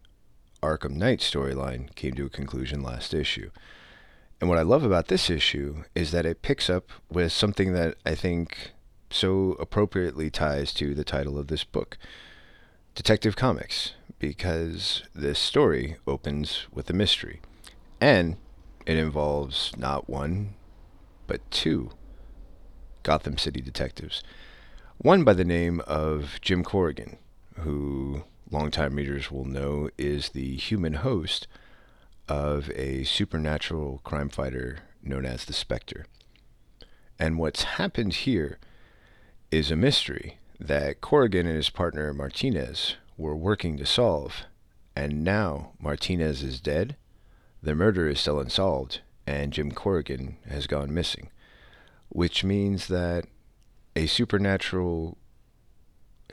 Arkham 0.62 0.92
Knight 0.92 1.20
storyline 1.20 1.94
came 1.94 2.14
to 2.14 2.26
a 2.26 2.30
conclusion 2.30 2.82
last 2.82 3.12
issue. 3.12 3.50
And 4.40 4.48
what 4.48 4.58
I 4.58 4.62
love 4.62 4.84
about 4.84 5.08
this 5.08 5.28
issue 5.28 5.84
is 5.94 6.10
that 6.10 6.26
it 6.26 6.42
picks 6.42 6.70
up 6.70 6.90
with 7.10 7.32
something 7.32 7.72
that 7.72 7.96
I 8.04 8.14
think 8.14 8.72
so 9.10 9.56
appropriately 9.60 10.30
ties 10.30 10.72
to 10.74 10.94
the 10.94 11.04
title 11.04 11.38
of 11.38 11.48
this 11.48 11.64
book 11.64 11.98
Detective 12.94 13.34
Comics, 13.34 13.94
because 14.20 15.02
this 15.12 15.40
story 15.40 15.96
opens 16.06 16.68
with 16.72 16.88
a 16.88 16.92
mystery. 16.92 17.40
And 18.00 18.36
it 18.86 18.96
involves 18.96 19.72
not 19.76 20.08
one, 20.08 20.54
but 21.26 21.50
two 21.50 21.90
Gotham 23.02 23.36
City 23.36 23.60
detectives. 23.60 24.22
One 24.98 25.24
by 25.24 25.32
the 25.32 25.44
name 25.44 25.80
of 25.88 26.38
Jim 26.40 26.62
Corrigan, 26.62 27.18
who 27.58 28.22
longtime 28.48 28.94
readers 28.94 29.28
will 29.28 29.44
know 29.44 29.90
is 29.98 30.28
the 30.28 30.54
human 30.54 30.94
host 30.94 31.48
of 32.28 32.70
a 32.76 33.02
supernatural 33.02 34.02
crime 34.04 34.28
fighter 34.28 34.78
known 35.02 35.26
as 35.26 35.44
the 35.44 35.52
Spectre. 35.52 36.06
And 37.18 37.38
what's 37.38 37.64
happened 37.64 38.14
here 38.14 38.58
is 39.50 39.72
a 39.72 39.76
mystery 39.76 40.38
that 40.66 41.00
Corrigan 41.00 41.46
and 41.46 41.56
his 41.56 41.70
partner 41.70 42.12
Martinez 42.12 42.96
were 43.16 43.36
working 43.36 43.76
to 43.76 43.86
solve. 43.86 44.44
And 44.96 45.24
now 45.24 45.72
Martinez 45.80 46.42
is 46.42 46.60
dead, 46.60 46.96
the 47.62 47.74
murder 47.74 48.08
is 48.08 48.20
still 48.20 48.38
unsolved, 48.38 49.00
and 49.26 49.52
Jim 49.52 49.72
Corrigan 49.72 50.36
has 50.48 50.66
gone 50.66 50.94
missing 50.94 51.30
which 52.14 52.44
means 52.44 52.86
that 52.86 53.24
a 53.96 54.06
supernatural 54.06 55.18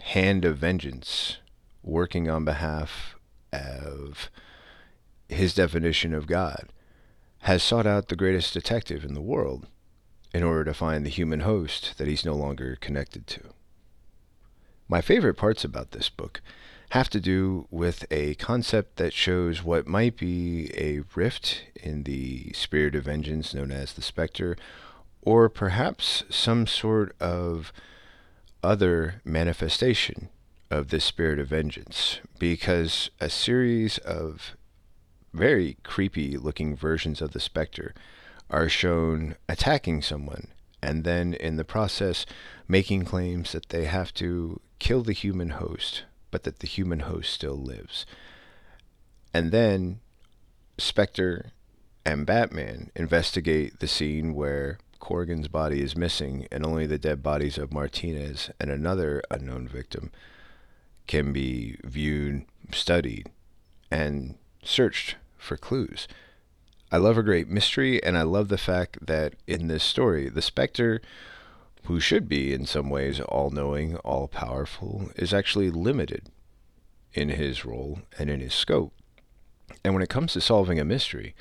hand 0.01 0.45
of 0.45 0.57
vengeance 0.57 1.37
working 1.81 2.29
on 2.29 2.45
behalf 2.45 3.15
of 3.51 4.29
his 5.27 5.55
definition 5.55 6.13
of 6.13 6.27
God 6.27 6.71
has 7.39 7.63
sought 7.63 7.87
out 7.87 8.09
the 8.09 8.15
greatest 8.15 8.53
detective 8.53 9.03
in 9.03 9.15
the 9.15 9.21
world 9.21 9.65
in 10.35 10.43
order 10.43 10.63
to 10.65 10.73
find 10.75 11.03
the 11.03 11.09
human 11.09 11.39
host 11.39 11.97
that 11.97 12.07
he's 12.07 12.23
no 12.23 12.35
longer 12.35 12.77
connected 12.79 13.25
to. 13.25 13.41
My 14.91 14.99
favorite 14.99 15.35
parts 15.35 15.63
about 15.63 15.91
this 15.91 16.09
book 16.09 16.41
have 16.89 17.09
to 17.11 17.21
do 17.21 17.65
with 17.71 18.03
a 18.11 18.35
concept 18.35 18.97
that 18.97 19.13
shows 19.13 19.63
what 19.63 19.87
might 19.87 20.17
be 20.17 20.69
a 20.75 21.03
rift 21.15 21.63
in 21.81 22.03
the 22.03 22.51
spirit 22.51 22.93
of 22.95 23.05
vengeance 23.05 23.53
known 23.53 23.71
as 23.71 23.93
the 23.93 24.01
Spectre, 24.01 24.57
or 25.21 25.47
perhaps 25.47 26.25
some 26.29 26.67
sort 26.67 27.15
of 27.21 27.71
other 28.61 29.21
manifestation 29.23 30.27
of 30.69 30.89
this 30.89 31.05
spirit 31.05 31.39
of 31.39 31.47
vengeance, 31.47 32.19
because 32.37 33.11
a 33.21 33.29
series 33.29 33.97
of 33.99 34.57
very 35.33 35.77
creepy 35.83 36.35
looking 36.35 36.75
versions 36.75 37.21
of 37.21 37.31
the 37.31 37.39
Spectre 37.39 37.93
are 38.49 38.67
shown 38.67 39.37
attacking 39.47 40.01
someone 40.01 40.47
and 40.83 41.05
then 41.05 41.33
in 41.33 41.55
the 41.55 41.63
process 41.63 42.25
making 42.67 43.05
claims 43.05 43.53
that 43.53 43.69
they 43.69 43.85
have 43.85 44.13
to 44.13 44.59
kill 44.81 45.03
the 45.03 45.13
human 45.13 45.51
host, 45.51 46.05
but 46.31 46.41
that 46.41 46.57
the 46.57 46.67
human 46.67 47.01
host 47.01 47.31
still 47.31 47.55
lives. 47.55 48.03
And 49.31 49.51
then 49.51 49.99
Spectre 50.79 51.51
and 52.03 52.25
Batman 52.25 52.89
investigate 52.95 53.79
the 53.79 53.87
scene 53.87 54.33
where 54.33 54.79
Corrigan's 54.99 55.47
body 55.47 55.83
is 55.83 55.95
missing 55.95 56.47
and 56.51 56.65
only 56.65 56.87
the 56.87 56.97
dead 56.97 57.21
bodies 57.21 57.59
of 57.59 57.71
Martinez 57.71 58.49
and 58.59 58.71
another 58.71 59.21
unknown 59.29 59.67
victim 59.67 60.11
can 61.05 61.31
be 61.31 61.77
viewed, 61.83 62.45
studied, 62.73 63.29
and 63.91 64.33
searched 64.63 65.15
for 65.37 65.57
clues. 65.57 66.07
I 66.91 66.97
love 66.97 67.19
a 67.19 67.23
great 67.23 67.47
mystery, 67.47 68.01
and 68.03 68.17
I 68.17 68.23
love 68.23 68.47
the 68.47 68.57
fact 68.57 69.05
that 69.05 69.35
in 69.45 69.67
this 69.67 69.83
story, 69.83 70.27
the 70.27 70.41
Spectre, 70.41 71.01
who 71.83 71.99
should 71.99 72.29
be 72.29 72.53
in 72.53 72.65
some 72.65 72.89
ways 72.89 73.19
all 73.19 73.49
knowing, 73.49 73.95
all 73.97 74.27
powerful, 74.27 75.09
is 75.15 75.33
actually 75.33 75.69
limited 75.69 76.29
in 77.13 77.29
his 77.29 77.65
role 77.65 77.99
and 78.17 78.29
in 78.29 78.39
his 78.39 78.53
scope. 78.53 78.93
And 79.83 79.93
when 79.93 80.03
it 80.03 80.09
comes 80.09 80.33
to 80.33 80.41
solving 80.41 80.79
a 80.79 80.85
mystery, 80.85 81.35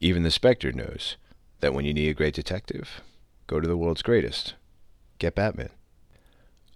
even 0.00 0.22
the 0.22 0.30
Spectre 0.30 0.72
knows 0.72 1.16
that 1.60 1.72
when 1.72 1.84
you 1.84 1.94
need 1.94 2.08
a 2.08 2.14
great 2.14 2.34
detective, 2.34 3.00
go 3.46 3.60
to 3.60 3.68
the 3.68 3.76
world's 3.76 4.02
greatest. 4.02 4.54
Get 5.18 5.34
Batman. 5.34 5.70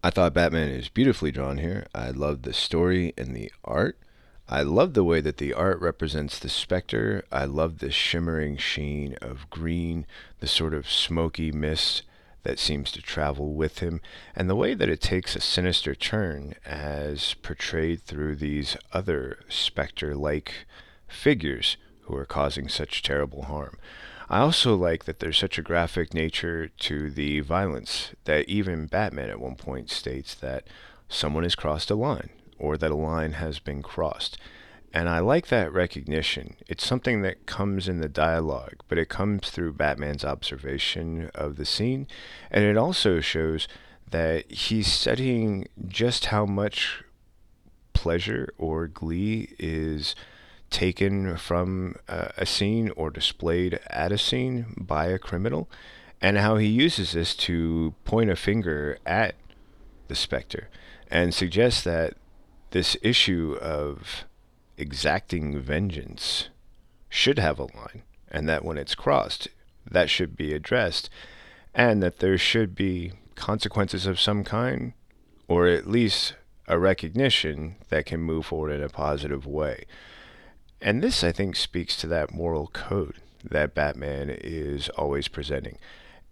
I 0.02 0.10
thought 0.10 0.34
Batman 0.34 0.68
is 0.68 0.88
beautifully 0.88 1.32
drawn 1.32 1.58
here. 1.58 1.86
I 1.94 2.10
love 2.10 2.42
the 2.42 2.52
story 2.52 3.12
and 3.18 3.34
the 3.34 3.50
art. 3.64 3.98
I 4.48 4.62
love 4.62 4.94
the 4.94 5.02
way 5.02 5.20
that 5.20 5.38
the 5.38 5.52
art 5.52 5.80
represents 5.80 6.38
the 6.38 6.48
specter. 6.48 7.24
I 7.32 7.44
love 7.46 7.78
the 7.78 7.90
shimmering 7.90 8.56
sheen 8.56 9.16
of 9.20 9.50
green, 9.50 10.06
the 10.38 10.46
sort 10.46 10.72
of 10.72 10.88
smoky 10.88 11.50
mist 11.50 12.04
that 12.46 12.58
seems 12.60 12.92
to 12.92 13.02
travel 13.02 13.54
with 13.54 13.80
him, 13.80 14.00
and 14.34 14.48
the 14.48 14.56
way 14.56 14.72
that 14.72 14.88
it 14.88 15.00
takes 15.00 15.34
a 15.34 15.40
sinister 15.40 15.94
turn 15.94 16.54
as 16.64 17.34
portrayed 17.42 18.00
through 18.02 18.36
these 18.36 18.76
other 18.92 19.40
specter 19.48 20.14
like 20.14 20.52
figures 21.08 21.76
who 22.02 22.16
are 22.16 22.24
causing 22.24 22.68
such 22.68 23.02
terrible 23.02 23.42
harm. 23.42 23.76
I 24.28 24.38
also 24.40 24.76
like 24.76 25.04
that 25.04 25.18
there's 25.18 25.38
such 25.38 25.58
a 25.58 25.62
graphic 25.62 26.14
nature 26.14 26.68
to 26.68 27.10
the 27.10 27.40
violence 27.40 28.10
that 28.24 28.48
even 28.48 28.86
Batman 28.86 29.30
at 29.30 29.40
one 29.40 29.56
point 29.56 29.90
states 29.90 30.34
that 30.36 30.66
someone 31.08 31.42
has 31.42 31.54
crossed 31.54 31.90
a 31.90 31.94
line 31.96 32.30
or 32.58 32.76
that 32.76 32.90
a 32.90 32.96
line 32.96 33.32
has 33.32 33.58
been 33.58 33.82
crossed. 33.82 34.38
And 34.92 35.08
I 35.08 35.18
like 35.18 35.48
that 35.48 35.72
recognition. 35.72 36.56
It's 36.68 36.86
something 36.86 37.22
that 37.22 37.46
comes 37.46 37.88
in 37.88 38.00
the 38.00 38.08
dialogue, 38.08 38.76
but 38.88 38.98
it 38.98 39.08
comes 39.08 39.50
through 39.50 39.74
Batman's 39.74 40.24
observation 40.24 41.30
of 41.34 41.56
the 41.56 41.66
scene. 41.66 42.06
And 42.50 42.64
it 42.64 42.76
also 42.76 43.20
shows 43.20 43.68
that 44.10 44.50
he's 44.50 44.86
studying 44.86 45.68
just 45.86 46.26
how 46.26 46.46
much 46.46 47.04
pleasure 47.92 48.48
or 48.56 48.86
glee 48.86 49.54
is 49.58 50.14
taken 50.70 51.36
from 51.36 51.96
uh, 52.08 52.28
a 52.36 52.46
scene 52.46 52.90
or 52.96 53.10
displayed 53.10 53.80
at 53.88 54.12
a 54.12 54.18
scene 54.18 54.74
by 54.76 55.06
a 55.06 55.18
criminal, 55.18 55.68
and 56.20 56.38
how 56.38 56.56
he 56.56 56.66
uses 56.66 57.12
this 57.12 57.34
to 57.34 57.94
point 58.04 58.30
a 58.30 58.36
finger 58.36 58.98
at 59.04 59.34
the 60.08 60.14
specter 60.14 60.68
and 61.10 61.34
suggest 61.34 61.84
that 61.84 62.14
this 62.70 62.96
issue 63.02 63.56
of 63.60 64.24
exacting 64.76 65.58
vengeance 65.60 66.48
should 67.08 67.38
have 67.38 67.58
a 67.58 67.64
line, 67.64 68.02
and 68.30 68.48
that 68.48 68.64
when 68.64 68.78
it's 68.78 68.94
crossed, 68.94 69.48
that 69.90 70.10
should 70.10 70.36
be 70.36 70.52
addressed, 70.52 71.08
and 71.74 72.02
that 72.02 72.18
there 72.18 72.38
should 72.38 72.74
be 72.74 73.12
consequences 73.34 74.06
of 74.06 74.20
some 74.20 74.44
kind, 74.44 74.92
or 75.48 75.66
at 75.66 75.86
least 75.86 76.34
a 76.68 76.78
recognition 76.78 77.76
that 77.90 78.06
can 78.06 78.20
move 78.20 78.46
forward 78.46 78.72
in 78.72 78.82
a 78.82 78.88
positive 78.88 79.46
way. 79.46 79.84
And 80.80 81.02
this, 81.02 81.22
I 81.22 81.32
think, 81.32 81.56
speaks 81.56 81.96
to 81.98 82.06
that 82.08 82.32
moral 82.32 82.66
code 82.68 83.16
that 83.44 83.74
Batman 83.74 84.30
is 84.30 84.88
always 84.90 85.28
presenting. 85.28 85.78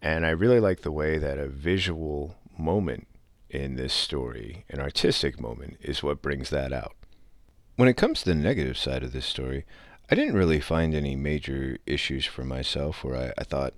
And 0.02 0.26
I 0.26 0.30
really 0.30 0.60
like 0.60 0.80
the 0.80 0.92
way 0.92 1.18
that 1.18 1.38
a 1.38 1.48
visual 1.48 2.36
moment 2.58 3.06
in 3.48 3.76
this 3.76 3.94
story, 3.94 4.64
an 4.68 4.80
artistic 4.80 5.40
moment, 5.40 5.76
is 5.80 6.02
what 6.02 6.22
brings 6.22 6.50
that 6.50 6.72
out. 6.72 6.94
When 7.76 7.88
it 7.88 7.96
comes 7.96 8.20
to 8.22 8.28
the 8.28 8.36
negative 8.36 8.78
side 8.78 9.02
of 9.02 9.12
this 9.12 9.26
story, 9.26 9.64
I 10.08 10.14
didn't 10.14 10.36
really 10.36 10.60
find 10.60 10.94
any 10.94 11.16
major 11.16 11.78
issues 11.86 12.24
for 12.24 12.44
myself 12.44 13.02
where 13.02 13.16
I, 13.16 13.32
I 13.36 13.42
thought, 13.42 13.74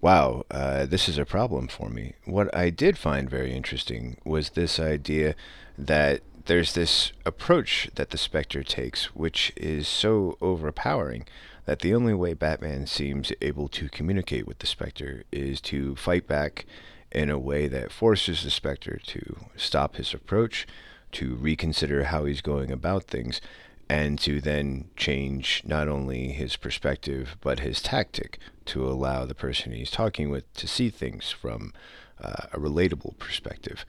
wow, 0.00 0.44
uh, 0.52 0.86
this 0.86 1.08
is 1.08 1.18
a 1.18 1.24
problem 1.24 1.66
for 1.66 1.88
me. 1.88 2.14
What 2.26 2.54
I 2.54 2.70
did 2.70 2.96
find 2.96 3.28
very 3.28 3.52
interesting 3.52 4.18
was 4.24 4.50
this 4.50 4.78
idea 4.78 5.34
that 5.76 6.20
there's 6.46 6.74
this 6.74 7.10
approach 7.26 7.90
that 7.96 8.10
the 8.10 8.18
Spectre 8.18 8.62
takes, 8.62 9.16
which 9.16 9.52
is 9.56 9.88
so 9.88 10.38
overpowering 10.40 11.26
that 11.64 11.80
the 11.80 11.94
only 11.94 12.14
way 12.14 12.34
Batman 12.34 12.86
seems 12.86 13.32
able 13.40 13.66
to 13.68 13.88
communicate 13.88 14.46
with 14.46 14.60
the 14.60 14.66
Spectre 14.66 15.24
is 15.32 15.60
to 15.62 15.96
fight 15.96 16.28
back 16.28 16.66
in 17.10 17.30
a 17.30 17.38
way 17.38 17.66
that 17.66 17.90
forces 17.90 18.44
the 18.44 18.50
Spectre 18.50 19.00
to 19.06 19.46
stop 19.56 19.96
his 19.96 20.14
approach, 20.14 20.68
to 21.14 21.34
reconsider 21.34 22.04
how 22.04 22.24
he's 22.24 22.40
going 22.40 22.70
about 22.70 23.04
things, 23.04 23.40
and 23.88 24.18
to 24.18 24.40
then 24.40 24.86
change 24.96 25.62
not 25.66 25.88
only 25.88 26.28
his 26.28 26.56
perspective 26.56 27.36
but 27.40 27.60
his 27.60 27.82
tactic 27.82 28.38
to 28.64 28.86
allow 28.86 29.26
the 29.26 29.34
person 29.34 29.72
he's 29.72 29.90
talking 29.90 30.30
with 30.30 30.52
to 30.54 30.66
see 30.66 30.88
things 30.88 31.30
from 31.30 31.72
uh, 32.20 32.46
a 32.52 32.58
relatable 32.58 33.18
perspective. 33.18 33.84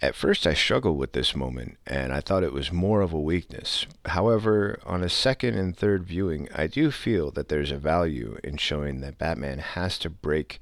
At 0.00 0.14
first, 0.14 0.46
I 0.46 0.54
struggled 0.54 0.96
with 0.96 1.12
this 1.12 1.34
moment, 1.34 1.76
and 1.84 2.12
I 2.12 2.20
thought 2.20 2.44
it 2.44 2.52
was 2.52 2.70
more 2.70 3.00
of 3.00 3.12
a 3.12 3.20
weakness. 3.20 3.84
However, 4.06 4.78
on 4.86 5.02
a 5.02 5.08
second 5.08 5.56
and 5.58 5.76
third 5.76 6.04
viewing, 6.04 6.48
I 6.54 6.68
do 6.68 6.92
feel 6.92 7.32
that 7.32 7.48
there's 7.48 7.72
a 7.72 7.78
value 7.78 8.38
in 8.44 8.58
showing 8.58 9.00
that 9.00 9.18
Batman 9.18 9.58
has 9.58 9.98
to 9.98 10.10
break 10.10 10.60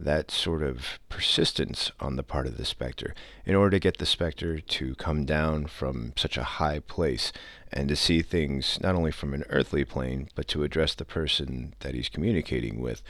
that 0.00 0.30
sort 0.30 0.62
of 0.62 0.98
persistence 1.08 1.90
on 1.98 2.16
the 2.16 2.22
part 2.22 2.46
of 2.46 2.56
the 2.56 2.64
Spectre 2.64 3.14
in 3.44 3.54
order 3.54 3.70
to 3.70 3.80
get 3.80 3.98
the 3.98 4.06
Spectre 4.06 4.60
to 4.60 4.94
come 4.94 5.24
down 5.24 5.66
from 5.66 6.12
such 6.16 6.36
a 6.36 6.44
high 6.44 6.78
place 6.78 7.32
and 7.72 7.88
to 7.88 7.96
see 7.96 8.22
things 8.22 8.78
not 8.80 8.94
only 8.94 9.10
from 9.10 9.34
an 9.34 9.44
earthly 9.48 9.84
plane, 9.84 10.28
but 10.34 10.46
to 10.48 10.62
address 10.62 10.94
the 10.94 11.04
person 11.04 11.74
that 11.80 11.94
he's 11.94 12.08
communicating 12.08 12.80
with 12.80 13.02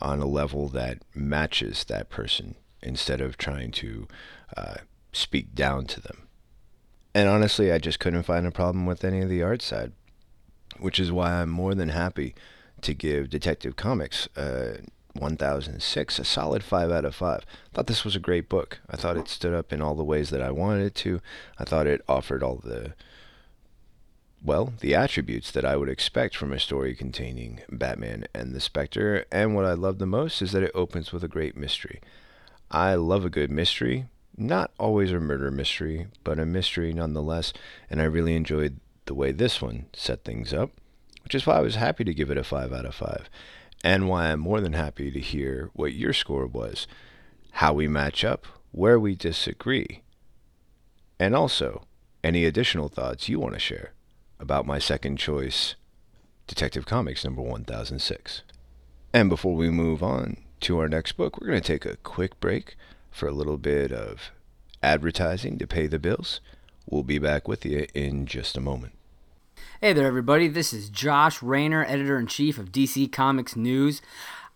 on 0.00 0.20
a 0.20 0.26
level 0.26 0.68
that 0.68 0.98
matches 1.14 1.84
that 1.84 2.08
person 2.08 2.54
instead 2.82 3.20
of 3.20 3.36
trying 3.36 3.70
to 3.70 4.08
uh, 4.56 4.76
speak 5.12 5.54
down 5.54 5.84
to 5.84 6.00
them. 6.00 6.26
And 7.14 7.28
honestly, 7.28 7.72
I 7.72 7.78
just 7.78 7.98
couldn't 7.98 8.22
find 8.22 8.46
a 8.46 8.52
problem 8.52 8.86
with 8.86 9.04
any 9.04 9.20
of 9.20 9.28
the 9.28 9.42
art 9.42 9.62
side, 9.62 9.92
which 10.78 11.00
is 11.00 11.12
why 11.12 11.32
I'm 11.32 11.50
more 11.50 11.74
than 11.74 11.90
happy 11.90 12.34
to 12.82 12.94
give 12.94 13.28
Detective 13.28 13.76
Comics 13.76 14.28
uh, 14.36 14.78
1006 15.14 16.18
a 16.18 16.24
solid 16.24 16.62
5 16.62 16.90
out 16.90 17.04
of 17.04 17.14
5. 17.14 17.40
I 17.40 17.44
thought 17.74 17.86
this 17.86 18.04
was 18.04 18.16
a 18.16 18.20
great 18.20 18.48
book. 18.48 18.80
I 18.88 18.96
thought 18.96 19.16
it 19.16 19.28
stood 19.28 19.54
up 19.54 19.72
in 19.72 19.82
all 19.82 19.94
the 19.94 20.04
ways 20.04 20.30
that 20.30 20.42
I 20.42 20.50
wanted 20.50 20.86
it 20.86 20.94
to. 20.96 21.20
I 21.58 21.64
thought 21.64 21.86
it 21.86 22.02
offered 22.08 22.42
all 22.42 22.56
the 22.56 22.94
well, 24.42 24.72
the 24.80 24.94
attributes 24.94 25.50
that 25.50 25.66
I 25.66 25.76
would 25.76 25.90
expect 25.90 26.34
from 26.34 26.52
a 26.52 26.58
story 26.58 26.94
containing 26.94 27.60
Batman 27.70 28.24
and 28.34 28.54
the 28.54 28.60
Spectre, 28.60 29.26
and 29.30 29.54
what 29.54 29.66
I 29.66 29.74
love 29.74 29.98
the 29.98 30.06
most 30.06 30.40
is 30.40 30.52
that 30.52 30.62
it 30.62 30.70
opens 30.74 31.12
with 31.12 31.22
a 31.22 31.28
great 31.28 31.56
mystery. 31.56 32.00
I 32.70 32.94
love 32.94 33.24
a 33.24 33.30
good 33.30 33.50
mystery, 33.50 34.06
not 34.38 34.70
always 34.78 35.12
a 35.12 35.20
murder 35.20 35.50
mystery, 35.50 36.06
but 36.24 36.38
a 36.38 36.46
mystery 36.46 36.94
nonetheless, 36.94 37.52
and 37.90 38.00
I 38.00 38.04
really 38.04 38.34
enjoyed 38.34 38.80
the 39.04 39.14
way 39.14 39.30
this 39.30 39.60
one 39.60 39.86
set 39.92 40.24
things 40.24 40.54
up, 40.54 40.70
which 41.22 41.34
is 41.34 41.46
why 41.46 41.56
I 41.56 41.60
was 41.60 41.74
happy 41.74 42.04
to 42.04 42.14
give 42.14 42.30
it 42.30 42.38
a 42.38 42.44
5 42.44 42.72
out 42.72 42.86
of 42.86 42.94
5, 42.94 43.28
and 43.82 44.08
why 44.08 44.26
I'm 44.26 44.40
more 44.40 44.60
than 44.60 44.74
happy 44.74 45.10
to 45.10 45.20
hear 45.20 45.70
what 45.72 45.92
your 45.92 46.12
score 46.12 46.46
was, 46.46 46.86
how 47.52 47.72
we 47.72 47.88
match 47.88 48.24
up, 48.24 48.46
where 48.72 49.00
we 49.00 49.14
disagree, 49.14 50.02
and 51.18 51.34
also 51.34 51.86
any 52.22 52.44
additional 52.44 52.88
thoughts 52.88 53.28
you 53.28 53.40
want 53.40 53.54
to 53.54 53.60
share 53.60 53.92
about 54.38 54.66
my 54.66 54.78
second 54.78 55.16
choice, 55.16 55.74
Detective 56.46 56.86
Comics 56.86 57.24
number 57.24 57.42
1006. 57.42 58.42
And 59.12 59.28
before 59.28 59.54
we 59.54 59.70
move 59.70 60.02
on 60.02 60.36
to 60.60 60.78
our 60.78 60.88
next 60.88 61.12
book, 61.12 61.40
we're 61.40 61.48
going 61.48 61.60
to 61.60 61.66
take 61.66 61.84
a 61.84 61.96
quick 61.96 62.38
break 62.40 62.76
for 63.10 63.26
a 63.26 63.32
little 63.32 63.58
bit 63.58 63.92
of 63.92 64.30
advertising 64.82 65.58
to 65.58 65.66
pay 65.66 65.86
the 65.86 65.98
bills. 65.98 66.40
We'll 66.86 67.02
be 67.02 67.18
back 67.18 67.48
with 67.48 67.64
you 67.66 67.86
in 67.94 68.26
just 68.26 68.56
a 68.56 68.60
moment. 68.60 68.92
Hey 69.82 69.94
there, 69.94 70.06
everybody. 70.06 70.46
This 70.46 70.74
is 70.74 70.90
Josh 70.90 71.42
Rayner, 71.42 71.86
editor 71.86 72.18
in 72.18 72.26
chief 72.26 72.58
of 72.58 72.70
DC 72.70 73.10
Comics 73.10 73.56
News. 73.56 74.02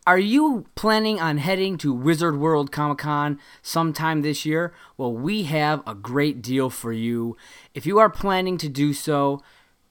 Are 0.07 0.19
you 0.19 0.67
planning 0.75 1.19
on 1.19 1.39
heading 1.39 1.79
to 1.79 1.95
Wizard 1.95 2.39
World 2.39 2.71
Comic 2.71 2.99
Con 2.99 3.41
sometime 3.63 4.21
this 4.21 4.45
year? 4.45 4.75
Well, 4.99 5.15
we 5.15 5.45
have 5.45 5.83
a 5.87 5.95
great 5.95 6.43
deal 6.43 6.69
for 6.69 6.93
you. 6.93 7.39
If 7.73 7.87
you 7.87 7.99
are 7.99 8.11
planning 8.11 8.59
to 8.59 8.69
do 8.69 8.93
so, 8.93 9.41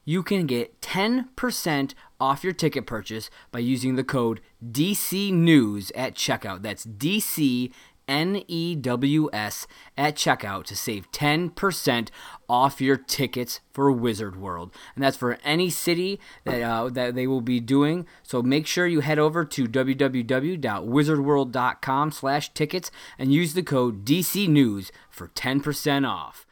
you 0.06 0.22
can 0.22 0.46
get 0.46 0.80
10% 0.82 1.94
off 2.20 2.44
your 2.44 2.54
ticket 2.54 2.86
purchase 2.86 3.32
by 3.52 3.58
using 3.58 3.96
the 3.96 4.04
code 4.04 4.40
DC 4.64 5.34
News 5.34 5.92
at 5.96 6.14
checkout. 6.14 6.62
That's 6.62 6.86
DC 6.86 7.72
N 8.08 8.44
E 8.48 8.76
W 8.76 9.30
S 9.32 9.68
at 9.98 10.16
checkout 10.16 10.66
to 10.66 10.76
save 10.76 11.12
10% 11.12 12.10
off 12.50 12.82
your 12.82 12.98
tickets 12.98 13.62
for 13.72 13.92
Wizard 13.92 14.36
World. 14.36 14.74
And 14.96 15.04
that's 15.04 15.18
for 15.18 15.38
any 15.44 15.70
city 15.70 16.20
that, 16.46 16.62
uh, 16.62 16.90
that 16.90 17.14
they 17.16 17.28
will 17.28 17.42
be 17.42 17.60
doing. 17.60 18.08
So 18.22 18.42
make 18.42 18.66
sure 18.68 18.88
you 18.88 19.02
head 19.02 19.20
over 19.20 19.44
to 19.46 19.68
www.wizardworld.com 19.68 22.12
slash 22.12 22.54
tickets 22.54 22.92
and 23.18 23.34
use 23.34 23.54
the 23.54 23.64
code 23.64 24.06
DC 24.06 24.48
News 24.48 24.92
for 25.10 25.28
10% 25.30 26.08
off. 26.08 26.46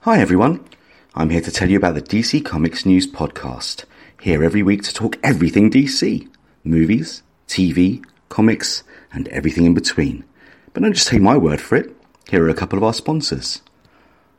Hi 0.00 0.20
everyone. 0.20 0.64
I'm 1.14 1.30
here 1.30 1.40
to 1.40 1.50
tell 1.50 1.68
you 1.68 1.76
about 1.76 1.94
the 1.94 2.02
DC 2.02 2.44
Comics 2.44 2.86
News 2.86 3.06
podcast. 3.06 3.84
Here 4.20 4.44
every 4.44 4.62
week 4.62 4.82
to 4.84 4.94
talk 4.94 5.16
everything 5.22 5.70
DC. 5.70 6.28
Movies, 6.62 7.22
TV, 7.48 8.04
comics, 8.28 8.82
and 9.12 9.26
everything 9.28 9.66
in 9.66 9.74
between. 9.74 10.24
But 10.72 10.82
don't 10.82 10.92
just 10.92 11.08
take 11.08 11.20
my 11.20 11.36
word 11.36 11.60
for 11.60 11.76
it. 11.76 11.96
Here 12.30 12.44
are 12.44 12.48
a 12.48 12.54
couple 12.54 12.78
of 12.78 12.84
our 12.84 12.94
sponsors. 12.94 13.60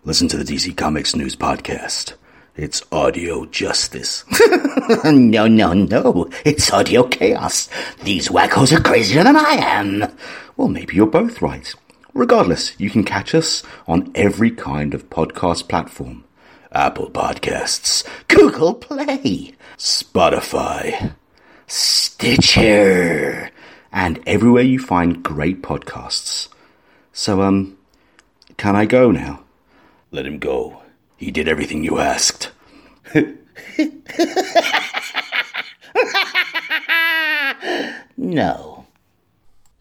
Listen 0.06 0.28
to 0.30 0.38
the 0.38 0.44
DC 0.44 0.76
Comics 0.78 1.16
News 1.16 1.36
Podcast. 1.36 2.14
It's 2.56 2.82
audio 2.92 3.46
justice. 3.46 4.24
no, 5.06 5.48
no, 5.48 5.74
no. 5.74 6.30
It's 6.46 6.72
audio 6.72 7.04
chaos. 7.04 7.70
These 8.04 8.30
wackos 8.30 8.72
are 8.76 8.82
crazier 8.82 9.24
than 9.24 9.36
I 9.36 9.56
am. 9.60 10.06
Well, 10.58 10.70
maybe 10.70 10.96
you're 10.96 11.06
both 11.06 11.42
right. 11.42 11.74
Regardless, 12.14 12.80
you 12.80 12.90
can 12.90 13.04
catch 13.04 13.36
us 13.36 13.64
on 13.88 14.12
every 14.16 14.52
kind 14.52 14.94
of 14.94 15.10
podcast 15.10 15.68
platform. 15.68 16.24
Apple 16.72 17.10
Podcasts, 17.12 18.08
Google 18.30 18.74
Play, 18.74 19.54
Spotify, 19.78 21.14
Stitcher, 21.68 23.50
and 23.92 24.22
everywhere 24.26 24.64
you 24.64 24.80
find 24.80 25.24
great 25.24 25.62
podcasts. 25.62 26.48
So, 27.14 27.42
um, 27.42 27.78
can 28.58 28.76
I 28.76 28.86
go 28.86 29.12
now? 29.12 29.44
Let 30.12 30.26
him 30.26 30.40
go. 30.40 30.82
He 31.18 31.32
did 31.32 31.48
everything 31.48 31.84
you 31.84 32.00
asked. 32.00 32.52
no. 38.18 38.86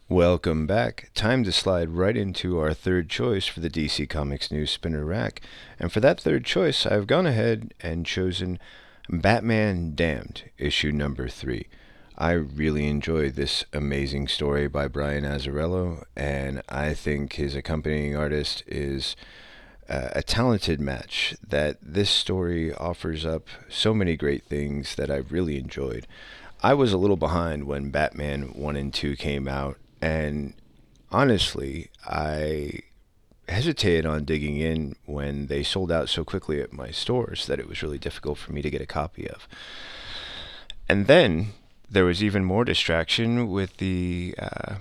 Welcome 0.09 0.67
back. 0.67 1.11
Time 1.15 1.45
to 1.45 1.53
slide 1.53 1.91
right 1.91 2.17
into 2.17 2.59
our 2.59 2.75
third 2.75 3.09
choice 3.09 3.47
for 3.47 3.61
the 3.61 3.71
DC 3.71 4.09
Comics 4.09 4.51
News 4.51 4.73
Spinner 4.73 5.05
Rack. 5.05 5.41
And 5.79 5.93
for 5.93 6.01
that 6.01 6.21
third 6.21 6.45
choice, 6.45 6.85
I've 6.85 7.07
gone 7.07 7.27
ahead 7.27 7.73
and 7.81 8.05
chosen 8.05 8.59
Batman 9.09 9.95
Damned, 9.95 10.51
issue 10.59 10.91
number 10.91 11.29
three. 11.29 11.69
I 12.21 12.33
really 12.33 12.87
enjoyed 12.87 13.33
this 13.33 13.65
amazing 13.73 14.29
story 14.29 14.69
by 14.69 14.89
Brian 14.89 15.25
Azzarello, 15.25 16.05
and 16.15 16.61
I 16.69 16.93
think 16.93 17.33
his 17.33 17.55
accompanying 17.55 18.15
artist 18.15 18.63
is 18.67 19.17
uh, 19.89 20.11
a 20.13 20.23
talented 20.23 20.83
match. 20.83 21.35
That 21.43 21.79
this 21.81 22.11
story 22.11 22.75
offers 22.75 23.25
up 23.25 23.49
so 23.71 23.95
many 23.95 24.19
great 24.19 24.45
things 24.45 24.97
that 24.97 25.11
I've 25.11 25.33
really 25.33 25.57
enjoyed. 25.57 26.07
I 26.63 26.75
was 26.75 26.93
a 26.93 26.99
little 26.99 27.17
behind 27.17 27.65
when 27.65 27.89
Batman 27.89 28.53
1 28.53 28.77
and 28.77 28.93
2 28.93 29.17
came 29.17 29.49
out, 29.49 29.79
and 30.03 30.53
honestly, 31.11 31.89
I 32.07 32.81
hesitated 33.49 34.05
on 34.05 34.27
digging 34.27 34.59
in 34.59 34.95
when 35.07 35.47
they 35.47 35.63
sold 35.63 35.91
out 35.91 36.11
so 36.11 36.25
quickly 36.25 36.61
at 36.61 36.71
my 36.71 36.91
stores 36.91 37.47
that 37.47 37.59
it 37.59 37.67
was 37.67 37.83
really 37.83 37.99
difficult 37.99 38.37
for 38.37 38.53
me 38.53 38.61
to 38.61 38.69
get 38.69 38.83
a 38.83 38.87
copy 38.87 39.27
of. 39.27 39.49
And 40.87 41.07
then 41.07 41.55
there 41.91 42.05
was 42.05 42.23
even 42.23 42.45
more 42.45 42.65
distraction 42.65 43.51
with 43.51 43.77
the 43.79 44.35
uh, 44.39 44.77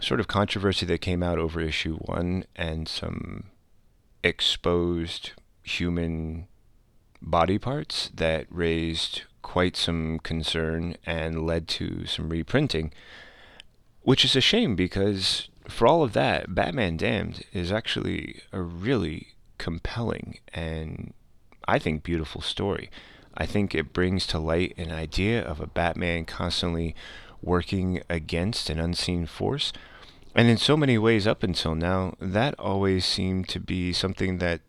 sort 0.00 0.20
of 0.20 0.26
controversy 0.26 0.84
that 0.86 1.00
came 1.00 1.22
out 1.22 1.38
over 1.38 1.60
issue 1.60 1.96
one 1.98 2.44
and 2.56 2.88
some 2.88 3.44
exposed 4.24 5.32
human 5.62 6.48
body 7.22 7.58
parts 7.58 8.10
that 8.14 8.46
raised 8.50 9.22
quite 9.42 9.76
some 9.76 10.18
concern 10.18 10.96
and 11.06 11.46
led 11.46 11.68
to 11.68 12.04
some 12.06 12.28
reprinting, 12.28 12.92
which 14.02 14.24
is 14.24 14.34
a 14.34 14.40
shame 14.40 14.74
because 14.74 15.48
for 15.68 15.86
all 15.86 16.02
of 16.02 16.12
that, 16.12 16.54
Batman 16.54 16.96
Damned 16.96 17.44
is 17.52 17.70
actually 17.70 18.42
a 18.52 18.60
really 18.60 19.28
compelling 19.58 20.38
and 20.52 21.12
I 21.66 21.78
think 21.78 22.02
beautiful 22.02 22.40
story. 22.40 22.90
I 23.38 23.46
think 23.46 23.72
it 23.72 23.92
brings 23.92 24.26
to 24.26 24.38
light 24.40 24.74
an 24.76 24.90
idea 24.90 25.40
of 25.40 25.60
a 25.60 25.68
Batman 25.68 26.24
constantly 26.24 26.96
working 27.40 28.02
against 28.10 28.68
an 28.68 28.80
unseen 28.80 29.26
force. 29.26 29.72
And 30.34 30.48
in 30.48 30.56
so 30.56 30.76
many 30.76 30.98
ways, 30.98 31.26
up 31.26 31.44
until 31.44 31.76
now, 31.76 32.14
that 32.20 32.58
always 32.58 33.04
seemed 33.04 33.48
to 33.50 33.60
be 33.60 33.92
something 33.92 34.38
that 34.38 34.60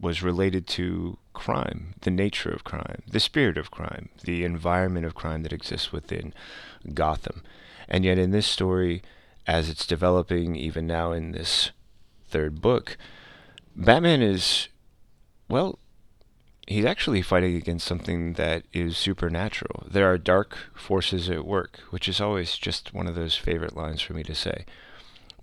was 0.00 0.20
related 0.20 0.66
to 0.66 1.16
crime, 1.32 1.94
the 2.00 2.10
nature 2.10 2.50
of 2.50 2.64
crime, 2.64 3.02
the 3.06 3.20
spirit 3.20 3.56
of 3.56 3.70
crime, 3.70 4.08
the 4.24 4.44
environment 4.44 5.06
of 5.06 5.14
crime 5.14 5.44
that 5.44 5.52
exists 5.52 5.92
within 5.92 6.34
Gotham. 6.92 7.42
And 7.88 8.04
yet, 8.04 8.18
in 8.18 8.32
this 8.32 8.48
story, 8.48 9.02
as 9.46 9.68
it's 9.68 9.86
developing 9.86 10.56
even 10.56 10.88
now 10.88 11.12
in 11.12 11.30
this 11.30 11.70
third 12.28 12.60
book, 12.60 12.96
Batman 13.76 14.22
is, 14.22 14.68
well, 15.48 15.78
he's 16.72 16.84
actually 16.84 17.22
fighting 17.22 17.56
against 17.56 17.86
something 17.86 18.34
that 18.34 18.64
is 18.72 18.96
supernatural. 18.96 19.86
There 19.90 20.10
are 20.10 20.18
dark 20.18 20.56
forces 20.74 21.30
at 21.30 21.44
work, 21.44 21.80
which 21.90 22.08
is 22.08 22.20
always 22.20 22.56
just 22.56 22.92
one 22.94 23.06
of 23.06 23.14
those 23.14 23.36
favorite 23.36 23.76
lines 23.76 24.02
for 24.02 24.14
me 24.14 24.22
to 24.24 24.34
say. 24.34 24.64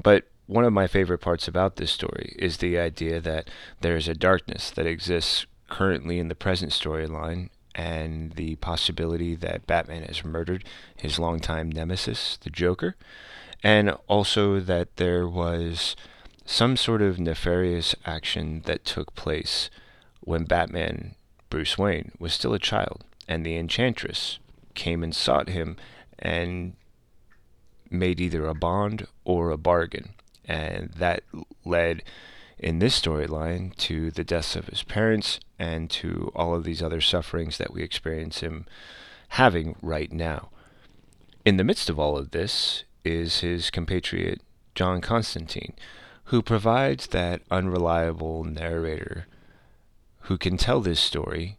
But 0.01 0.25
one 0.47 0.65
of 0.65 0.73
my 0.73 0.87
favorite 0.87 1.19
parts 1.19 1.47
about 1.47 1.75
this 1.75 1.91
story 1.91 2.35
is 2.39 2.57
the 2.57 2.79
idea 2.79 3.21
that 3.21 3.49
there 3.81 3.95
is 3.95 4.07
a 4.07 4.13
darkness 4.13 4.71
that 4.71 4.87
exists 4.87 5.45
currently 5.69 6.19
in 6.19 6.27
the 6.27 6.35
present 6.35 6.71
storyline 6.71 7.49
and 7.75 8.31
the 8.31 8.55
possibility 8.55 9.35
that 9.35 9.67
Batman 9.67 10.03
has 10.03 10.25
murdered 10.25 10.65
his 10.95 11.19
longtime 11.19 11.69
nemesis, 11.69 12.37
the 12.41 12.49
Joker, 12.49 12.95
and 13.61 13.91
also 14.07 14.59
that 14.59 14.95
there 14.95 15.27
was 15.27 15.95
some 16.45 16.75
sort 16.75 17.01
of 17.01 17.19
nefarious 17.19 17.93
action 18.05 18.63
that 18.65 18.83
took 18.83 19.13
place 19.13 19.69
when 20.21 20.45
Batman, 20.45 21.15
Bruce 21.49 21.77
Wayne, 21.77 22.11
was 22.19 22.33
still 22.33 22.53
a 22.53 22.59
child, 22.59 23.03
and 23.27 23.45
the 23.45 23.57
Enchantress 23.57 24.39
came 24.73 25.03
and 25.03 25.15
sought 25.15 25.49
him 25.49 25.77
and 26.17 26.73
made 27.89 28.19
either 28.19 28.45
a 28.45 28.53
bond 28.53 29.07
or 29.23 29.49
a 29.49 29.57
bargain. 29.57 30.13
And 30.45 30.91
that 30.97 31.23
led 31.65 32.03
in 32.57 32.79
this 32.79 32.99
storyline 32.99 33.75
to 33.77 34.11
the 34.11 34.23
deaths 34.23 34.55
of 34.55 34.67
his 34.67 34.83
parents 34.83 35.39
and 35.57 35.89
to 35.91 36.31
all 36.35 36.53
of 36.53 36.63
these 36.63 36.83
other 36.83 37.01
sufferings 37.01 37.57
that 37.57 37.73
we 37.73 37.83
experience 37.83 38.41
him 38.41 38.65
having 39.29 39.75
right 39.81 40.11
now. 40.11 40.49
In 41.45 41.57
the 41.57 41.63
midst 41.63 41.89
of 41.89 41.99
all 41.99 42.17
of 42.17 42.31
this 42.31 42.83
is 43.03 43.39
his 43.39 43.69
compatriot 43.71 44.41
John 44.75 45.01
Constantine, 45.01 45.73
who 46.25 46.41
provides 46.41 47.07
that 47.07 47.41
unreliable 47.49 48.43
narrator 48.43 49.25
who 50.29 50.37
can 50.37 50.57
tell 50.57 50.79
this 50.79 50.99
story 50.99 51.57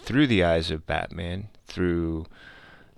through 0.00 0.26
the 0.26 0.42
eyes 0.42 0.68
of 0.72 0.84
Batman, 0.84 1.48
through 1.68 2.26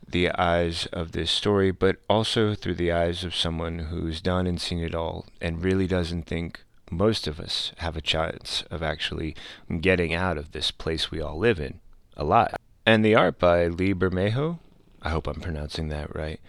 the 0.09 0.31
eyes 0.31 0.87
of 0.87 1.13
this 1.13 1.31
story, 1.31 1.71
but 1.71 1.99
also 2.09 2.55
through 2.55 2.77
the 2.77 2.91
eyes 2.91 3.23
of 3.23 3.35
someone 3.35 3.79
who's 3.79 4.23
done 4.23 4.47
and 4.47 4.59
seen 4.59 4.79
it 4.79 4.95
all 4.95 5.27
and 5.39 5.63
really 5.63 5.87
doesn't 5.87 6.23
think 6.23 6.63
most 6.91 7.27
of 7.27 7.39
us 7.39 7.73
have 7.77 7.95
a 7.95 8.01
chance 8.01 8.65
of 8.71 8.83
actually 8.83 9.37
getting 9.83 10.15
out 10.15 10.39
of 10.39 10.53
this 10.53 10.71
place 10.71 11.11
we 11.11 11.21
all 11.21 11.37
live 11.37 11.61
in 11.61 11.79
alive. 12.17 12.57
And 12.87 13.05
the 13.05 13.15
art 13.15 13.39
by 13.39 13.67
Lee 13.67 13.93
Bermejo, 13.93 14.61
I 15.03 15.11
hope 15.11 15.27
I'm 15.27 15.43
pronouncing 15.43 15.91
that 15.91 16.17
right, 16.17 16.41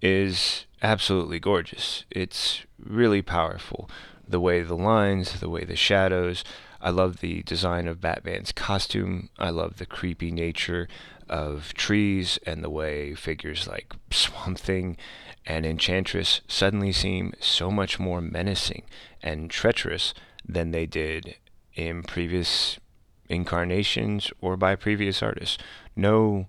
is 0.00 0.64
absolutely 0.80 1.40
gorgeous. 1.40 2.04
It's 2.08 2.60
really 2.80 3.20
powerful. 3.20 3.90
The 4.28 4.38
way 4.38 4.62
the 4.62 4.76
lines, 4.76 5.40
the 5.40 5.50
way 5.50 5.64
the 5.64 5.74
shadows, 5.74 6.44
I 6.80 6.90
love 6.90 7.20
the 7.20 7.42
design 7.42 7.88
of 7.88 8.00
Batman's 8.00 8.52
costume. 8.52 9.28
I 9.38 9.50
love 9.50 9.76
the 9.76 9.86
creepy 9.86 10.30
nature 10.30 10.88
of 11.28 11.74
trees 11.74 12.38
and 12.46 12.64
the 12.64 12.70
way 12.70 13.14
figures 13.14 13.68
like 13.68 13.94
Swamp 14.10 14.58
Thing 14.58 14.96
and 15.46 15.64
Enchantress 15.64 16.40
suddenly 16.48 16.92
seem 16.92 17.34
so 17.40 17.70
much 17.70 17.98
more 17.98 18.20
menacing 18.20 18.82
and 19.22 19.50
treacherous 19.50 20.14
than 20.46 20.70
they 20.70 20.86
did 20.86 21.36
in 21.74 22.02
previous 22.02 22.78
incarnations 23.28 24.30
or 24.40 24.56
by 24.56 24.74
previous 24.74 25.22
artists. 25.22 25.56
No 25.94 26.48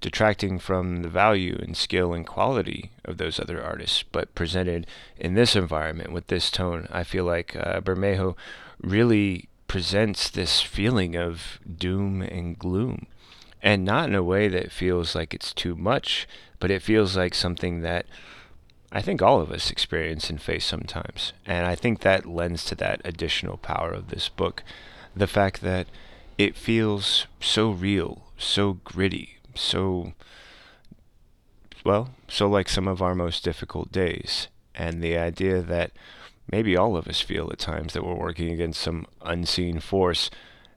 detracting 0.00 0.58
from 0.58 1.02
the 1.02 1.08
value 1.08 1.58
and 1.62 1.76
skill 1.76 2.12
and 2.12 2.26
quality 2.26 2.90
of 3.04 3.16
those 3.16 3.40
other 3.40 3.62
artists, 3.62 4.02
but 4.02 4.34
presented 4.34 4.86
in 5.16 5.34
this 5.34 5.56
environment 5.56 6.12
with 6.12 6.26
this 6.26 6.50
tone, 6.50 6.86
I 6.90 7.04
feel 7.04 7.24
like 7.24 7.56
uh, 7.56 7.80
Bermejo 7.80 8.36
really 8.82 9.48
presents 9.66 10.30
this 10.30 10.60
feeling 10.60 11.16
of 11.16 11.58
doom 11.78 12.22
and 12.22 12.58
gloom. 12.58 13.06
And 13.62 13.84
not 13.84 14.08
in 14.08 14.14
a 14.14 14.22
way 14.22 14.48
that 14.48 14.72
feels 14.72 15.14
like 15.14 15.32
it's 15.32 15.52
too 15.52 15.74
much, 15.74 16.28
but 16.60 16.70
it 16.70 16.82
feels 16.82 17.16
like 17.16 17.34
something 17.34 17.80
that 17.80 18.06
I 18.92 19.02
think 19.02 19.20
all 19.20 19.40
of 19.40 19.50
us 19.50 19.70
experience 19.70 20.30
and 20.30 20.40
face 20.40 20.64
sometimes. 20.64 21.32
And 21.44 21.66
I 21.66 21.74
think 21.74 22.00
that 22.00 22.26
lends 22.26 22.64
to 22.66 22.74
that 22.76 23.00
additional 23.04 23.56
power 23.56 23.90
of 23.90 24.08
this 24.08 24.28
book. 24.28 24.62
The 25.16 25.26
fact 25.26 25.62
that 25.62 25.88
it 26.38 26.56
feels 26.56 27.26
so 27.40 27.70
real, 27.70 28.26
so 28.38 28.74
gritty, 28.84 29.38
so, 29.54 30.12
well, 31.84 32.10
so 32.28 32.48
like 32.48 32.68
some 32.68 32.86
of 32.86 33.02
our 33.02 33.14
most 33.14 33.42
difficult 33.42 33.90
days. 33.90 34.48
And 34.76 35.02
the 35.02 35.16
idea 35.16 35.60
that 35.60 35.90
maybe 36.50 36.76
all 36.76 36.96
of 36.96 37.08
us 37.08 37.20
feel 37.20 37.50
at 37.50 37.58
times 37.58 37.92
that 37.92 38.04
we're 38.04 38.14
working 38.14 38.50
against 38.50 38.80
some 38.80 39.06
unseen 39.22 39.80
force 39.80 40.30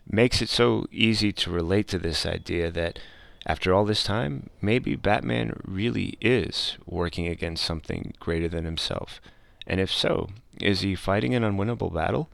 makes 0.10 0.42
it 0.42 0.50
so 0.50 0.86
easy 0.92 1.32
to 1.34 1.52
relate 1.52 1.88
to 1.90 2.00
this 2.00 2.26
idea 2.26 2.72
that 2.72 3.00
after 3.46 3.74
all 3.74 3.86
this 3.86 4.04
time, 4.04 4.50
maybe 4.62 4.96
Batman 4.96 5.60
really 5.66 6.18
is 6.20 6.78
working 6.86 7.28
against 7.28 7.64
something 7.64 8.14
greater 8.20 8.50
than 8.50 8.66
himself. 8.66 9.22
And 9.66 9.80
if 9.80 9.92
so, 9.92 10.30
is 10.62 10.82
he 10.82 10.96
fighting 10.96 11.34
an 11.34 11.44
unwinnable 11.44 11.94
battle? 11.94 12.30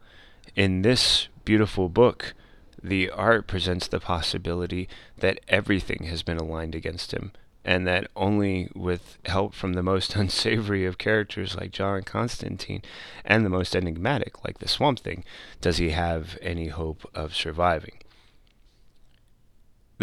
In 0.55 0.81
this 0.81 1.27
beautiful 1.45 1.87
book, 1.87 2.33
the 2.81 3.09
art 3.11 3.47
presents 3.47 3.87
the 3.87 3.99
possibility 3.99 4.89
that 5.17 5.39
everything 5.47 6.05
has 6.05 6.23
been 6.23 6.37
aligned 6.37 6.75
against 6.75 7.11
him, 7.11 7.31
and 7.65 7.87
that 7.87 8.07
only 8.15 8.69
with 8.75 9.17
help 9.25 9.53
from 9.53 9.73
the 9.73 9.83
most 9.83 10.15
unsavory 10.17 10.85
of 10.85 10.97
characters 10.97 11.55
like 11.55 11.71
John 11.71 12.03
Constantine 12.03 12.81
and 13.23 13.45
the 13.45 13.49
most 13.49 13.75
enigmatic 13.75 14.43
like 14.43 14.59
the 14.59 14.67
Swamp 14.67 14.99
Thing 14.99 15.23
does 15.61 15.77
he 15.77 15.91
have 15.91 16.37
any 16.41 16.67
hope 16.67 17.09
of 17.13 17.35
surviving 17.35 18.03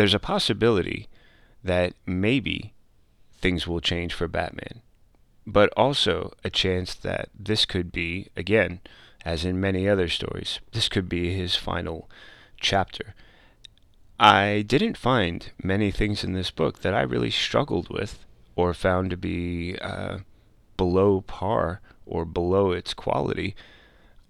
there's 0.01 0.14
a 0.14 0.18
possibility 0.18 1.09
that 1.62 1.92
maybe 2.07 2.73
things 3.40 3.66
will 3.66 3.81
change 3.81 4.14
for 4.14 4.29
Batman, 4.29 4.81
but 5.46 5.70
also 5.77 6.33
a 6.44 6.51
chance 6.51 6.94
that 6.94 7.29
this 7.38 7.66
could 7.66 7.92
be, 7.92 8.29
again, 8.37 8.81
as 9.25 9.44
in 9.44 9.61
many 9.61 9.87
other 9.87 10.09
stories, 10.09 10.61
this 10.73 10.88
could 10.88 11.09
be 11.09 11.35
his 11.35 11.55
final 11.55 12.09
chapter. 12.59 13.14
I 14.22 14.66
didn't 14.66 14.98
find 14.98 15.50
many 15.62 15.90
things 15.90 16.22
in 16.22 16.35
this 16.35 16.50
book 16.50 16.83
that 16.83 16.92
I 16.92 17.00
really 17.00 17.30
struggled 17.30 17.88
with 17.88 18.26
or 18.54 18.74
found 18.74 19.09
to 19.11 19.16
be 19.16 19.78
uh, 19.80 20.18
below 20.76 21.22
par 21.22 21.80
or 22.04 22.26
below 22.26 22.72
its 22.72 22.92
quality 22.92 23.56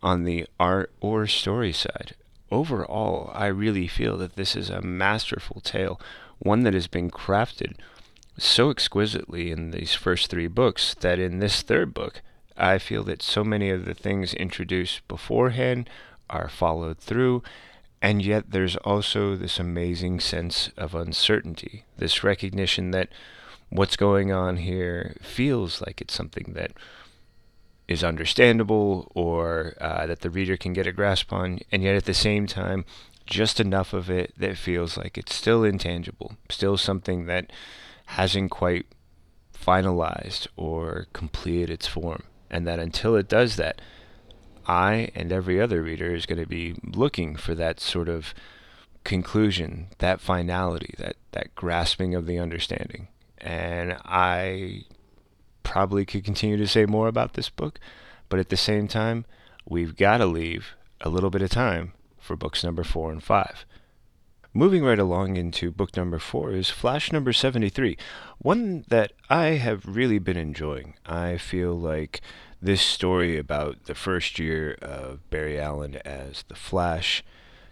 on 0.01 0.23
the 0.23 0.47
art 0.61 0.93
or 1.01 1.27
story 1.27 1.73
side. 1.73 2.15
Overall, 2.53 3.33
I 3.35 3.47
really 3.47 3.89
feel 3.89 4.17
that 4.19 4.37
this 4.37 4.55
is 4.55 4.71
a 4.71 4.81
masterful 4.81 5.61
tale, 5.61 6.01
one 6.39 6.61
that 6.61 6.75
has 6.75 6.87
been 6.87 7.11
crafted 7.11 7.75
so 8.39 8.71
exquisitely 8.71 9.51
in 9.51 9.73
these 9.73 9.95
first 9.95 10.31
three 10.31 10.47
books 10.47 10.95
that 11.01 11.19
in 11.19 11.41
this 11.41 11.63
third 11.63 11.93
book, 11.93 12.23
I 12.57 12.79
feel 12.79 13.03
that 13.05 13.23
so 13.23 13.43
many 13.43 13.71
of 13.71 13.87
the 13.87 13.95
things 13.95 14.35
introduced 14.35 15.07
beforehand 15.09 15.91
are 16.29 16.49
followed 16.49 16.99
through, 16.99 17.43
and 18.03 18.25
yet 18.25 18.51
there's 18.51 18.77
also 18.77 19.37
this 19.37 19.59
amazing 19.59 20.21
sense 20.21 20.71
of 20.77 20.95
uncertainty, 20.95 21.85
this 21.97 22.25
recognition 22.25 22.91
that 22.93 23.09
what's 23.69 23.97
going 23.97 24.33
on 24.33 24.59
here 24.59 25.17
feels 25.23 25.81
like 25.81 26.01
it's 26.01 26.15
something 26.15 26.53
that 26.55 26.73
is 27.89 28.05
understandable 28.05 29.11
or 29.15 29.75
uh, 29.81 30.07
that 30.07 30.21
the 30.21 30.31
reader 30.31 30.57
can 30.57 30.73
get 30.73 30.87
a 30.87 30.93
grasp 30.93 31.33
on, 31.33 31.59
and 31.73 31.83
yet 31.83 31.97
at 31.97 32.05
the 32.05 32.15
same 32.15 32.47
time, 32.47 32.85
just 33.27 33.61
enough 33.61 33.93
of 33.93 34.09
it 34.11 34.33
that 34.37 34.57
feels 34.57 34.97
like 34.97 35.19
it's 35.19 35.35
still 35.35 35.65
intangible, 35.65 36.37
still 36.49 36.77
something 36.77 37.27
that 37.27 37.53
hasn't 38.07 38.51
quite 38.51 38.87
finalized 39.55 40.47
or 40.57 41.07
completed 41.13 41.71
its 41.71 41.87
form. 41.87 42.23
And 42.51 42.67
that 42.67 42.79
until 42.79 43.15
it 43.15 43.29
does 43.29 43.57
that, 43.57 43.81
I 44.71 45.11
and 45.17 45.33
every 45.33 45.61
other 45.61 45.83
reader 45.83 46.15
is 46.15 46.27
going 46.27 46.41
to 46.41 46.47
be 46.47 46.77
looking 46.85 47.35
for 47.35 47.57
that 47.57 47.81
sort 47.81 48.09
of 48.09 48.33
conclusion, 49.03 49.89
that 49.99 50.21
finality, 50.21 50.95
that, 50.99 51.17
that 51.33 51.53
grasping 51.57 52.15
of 52.15 52.27
the 52.27 52.39
understanding. 52.39 53.09
And 53.39 53.97
I 54.05 54.85
probably 55.65 56.07
could 56.07 56.25
continue 56.25 56.57
to 56.57 56.69
say 56.69 56.87
more 56.87 57.09
about 57.09 57.33
this 57.33 57.49
book, 57.49 57.81
but 58.29 58.39
at 58.39 58.49
the 58.49 58.57
same 58.57 58.87
time, 58.87 59.25
we've 59.69 59.97
got 59.97 60.19
to 60.19 60.27
leave 60.27 60.77
a 61.01 61.09
little 61.09 61.31
bit 61.31 61.43
of 61.43 61.51
time 61.51 61.93
for 62.21 62.37
books 62.37 62.63
number 62.63 62.85
four 62.85 63.11
and 63.11 63.25
five. 63.25 63.67
Moving 64.55 64.85
right 64.85 65.01
along 65.01 65.37
into 65.37 65.73
book 65.73 65.97
number 65.97 66.21
four 66.21 66.53
is 66.53 66.71
Flash 66.71 67.11
number 67.11 67.33
73, 67.33 67.97
one 68.39 68.85
that 68.87 69.13
I 69.29 69.47
have 69.53 69.85
really 69.85 70.21
been 70.21 70.37
enjoying. 70.37 70.95
I 71.07 71.39
feel 71.39 71.75
like 71.75 72.21
this 72.63 72.83
story 72.83 73.39
about 73.39 73.85
the 73.85 73.95
first 73.95 74.39
year 74.39 74.77
of 74.83 75.29
Barry 75.31 75.59
Allen 75.59 75.97
as 76.05 76.45
the 76.49 76.55
Flash, 76.55 77.25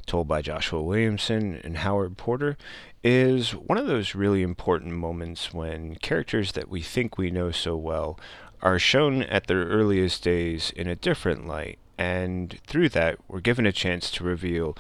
told 0.07 0.27
by 0.27 0.41
Joshua 0.41 0.83
Williamson 0.83 1.61
and 1.63 1.79
Howard 1.79 2.17
Porter, 2.17 2.57
is 3.05 3.55
one 3.55 3.79
of 3.79 3.87
those 3.87 4.15
really 4.15 4.43
important 4.43 4.95
moments 4.95 5.53
when 5.53 5.97
characters 5.97 6.53
that 6.53 6.69
we 6.69 6.81
think 6.81 7.19
we 7.19 7.31
know 7.31 7.51
so 7.51 7.77
well 7.77 8.19
are 8.63 8.79
shown 8.79 9.23
at 9.25 9.47
their 9.47 9.67
earliest 9.67 10.23
days 10.23 10.73
in 10.75 10.89
a 10.89 10.97
different 10.97 11.47
light, 11.47 11.79
and 11.99 12.59
through 12.67 12.89
that, 12.89 13.19
we're 13.29 13.41
given 13.41 13.67
a 13.67 13.73
chance 13.73 14.11
to 14.11 14.25
reveal 14.25 14.77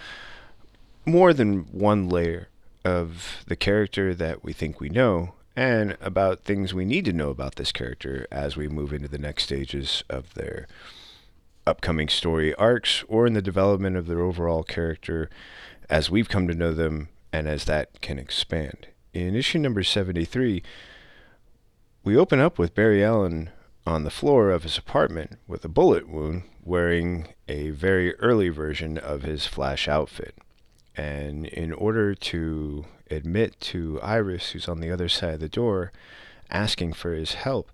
more 1.04 1.32
than 1.32 1.60
one 1.72 2.08
layer 2.08 2.48
of 2.84 3.44
the 3.46 3.56
character 3.56 4.14
that 4.14 4.42
we 4.42 4.52
think 4.52 4.80
we 4.80 4.88
know 4.88 5.34
and 5.58 5.96
about 6.00 6.44
things 6.44 6.72
we 6.72 6.84
need 6.84 7.04
to 7.04 7.12
know 7.12 7.30
about 7.30 7.56
this 7.56 7.72
character 7.72 8.28
as 8.30 8.56
we 8.56 8.68
move 8.68 8.92
into 8.92 9.08
the 9.08 9.18
next 9.18 9.42
stages 9.42 10.04
of 10.08 10.34
their 10.34 10.68
upcoming 11.66 12.08
story 12.08 12.54
arcs 12.54 13.02
or 13.08 13.26
in 13.26 13.32
the 13.32 13.42
development 13.42 13.96
of 13.96 14.06
their 14.06 14.20
overall 14.20 14.62
character 14.62 15.28
as 15.90 16.08
we've 16.08 16.28
come 16.28 16.46
to 16.46 16.54
know 16.54 16.72
them 16.72 17.08
and 17.32 17.48
as 17.48 17.64
that 17.64 18.00
can 18.00 18.20
expand. 18.20 18.86
In 19.12 19.34
issue 19.34 19.58
number 19.58 19.82
73, 19.82 20.62
we 22.04 22.16
open 22.16 22.38
up 22.38 22.56
with 22.56 22.76
Barry 22.76 23.02
Allen 23.02 23.50
on 23.84 24.04
the 24.04 24.10
floor 24.10 24.52
of 24.52 24.62
his 24.62 24.78
apartment 24.78 25.40
with 25.48 25.64
a 25.64 25.68
bullet 25.68 26.08
wound, 26.08 26.44
wearing 26.62 27.34
a 27.48 27.70
very 27.70 28.14
early 28.20 28.48
version 28.48 28.96
of 28.96 29.22
his 29.22 29.46
Flash 29.46 29.88
outfit. 29.88 30.36
And 30.96 31.46
in 31.46 31.72
order 31.72 32.14
to 32.14 32.84
admit 33.10 33.58
to 33.60 34.00
Iris, 34.02 34.50
who's 34.50 34.68
on 34.68 34.80
the 34.80 34.90
other 34.90 35.08
side 35.08 35.34
of 35.34 35.40
the 35.40 35.48
door, 35.48 35.92
asking 36.50 36.94
for 36.94 37.12
his 37.12 37.34
help, 37.34 37.70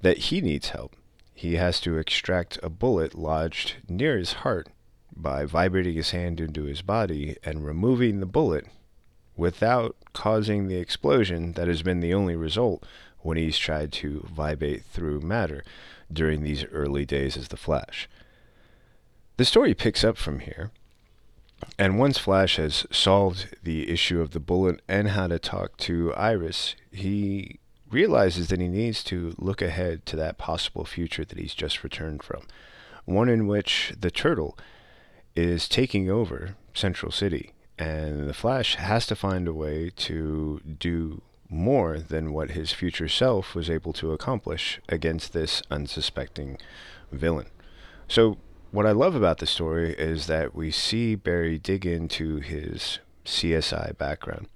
that 0.00 0.18
he 0.18 0.40
needs 0.40 0.70
help, 0.70 0.96
he 1.34 1.54
has 1.54 1.80
to 1.80 1.96
extract 1.96 2.58
a 2.62 2.68
bullet 2.68 3.14
lodged 3.14 3.76
near 3.88 4.18
his 4.18 4.34
heart 4.34 4.68
by 5.16 5.44
vibrating 5.44 5.94
his 5.94 6.10
hand 6.10 6.40
into 6.40 6.64
his 6.64 6.82
body 6.82 7.36
and 7.42 7.64
removing 7.64 8.20
the 8.20 8.26
bullet 8.26 8.66
without 9.36 9.96
causing 10.12 10.68
the 10.68 10.76
explosion 10.76 11.52
that 11.52 11.68
has 11.68 11.82
been 11.82 12.00
the 12.00 12.14
only 12.14 12.36
result 12.36 12.84
when 13.20 13.36
he's 13.36 13.58
tried 13.58 13.92
to 13.92 14.26
vibrate 14.30 14.84
through 14.84 15.20
matter 15.20 15.64
during 16.12 16.42
these 16.42 16.64
early 16.66 17.04
days 17.04 17.36
as 17.36 17.48
the 17.48 17.56
Flash. 17.56 18.08
The 19.36 19.44
story 19.44 19.74
picks 19.74 20.04
up 20.04 20.16
from 20.16 20.40
here, 20.40 20.70
and 21.78 21.98
once 21.98 22.18
Flash 22.18 22.56
has 22.56 22.86
solved 22.90 23.56
the 23.62 23.90
issue 23.90 24.20
of 24.20 24.32
the 24.32 24.40
bullet 24.40 24.80
and 24.88 25.08
how 25.08 25.26
to 25.26 25.38
talk 25.38 25.76
to 25.78 26.12
Iris, 26.14 26.74
he 26.90 27.58
realizes 27.90 28.48
that 28.48 28.60
he 28.60 28.68
needs 28.68 29.02
to 29.04 29.34
look 29.38 29.60
ahead 29.60 30.06
to 30.06 30.16
that 30.16 30.38
possible 30.38 30.84
future 30.84 31.24
that 31.24 31.38
he's 31.38 31.54
just 31.54 31.82
returned 31.82 32.22
from. 32.22 32.42
One 33.04 33.28
in 33.28 33.46
which 33.46 33.92
the 33.98 34.10
turtle 34.10 34.56
is 35.34 35.68
taking 35.68 36.10
over 36.10 36.56
Central 36.74 37.12
City, 37.12 37.52
and 37.78 38.28
the 38.28 38.34
Flash 38.34 38.76
has 38.76 39.06
to 39.06 39.16
find 39.16 39.48
a 39.48 39.54
way 39.54 39.90
to 39.96 40.60
do 40.78 41.22
more 41.48 41.98
than 41.98 42.32
what 42.32 42.52
his 42.52 42.72
future 42.72 43.08
self 43.08 43.54
was 43.54 43.68
able 43.68 43.92
to 43.94 44.12
accomplish 44.12 44.80
against 44.88 45.32
this 45.32 45.62
unsuspecting 45.70 46.58
villain. 47.10 47.46
So, 48.06 48.38
what 48.70 48.86
I 48.86 48.92
love 48.92 49.14
about 49.14 49.38
the 49.38 49.46
story 49.46 49.94
is 49.94 50.26
that 50.26 50.54
we 50.54 50.70
see 50.70 51.14
Barry 51.14 51.58
dig 51.58 51.84
into 51.84 52.36
his 52.36 53.00
CSI 53.24 53.96
background. 53.98 54.48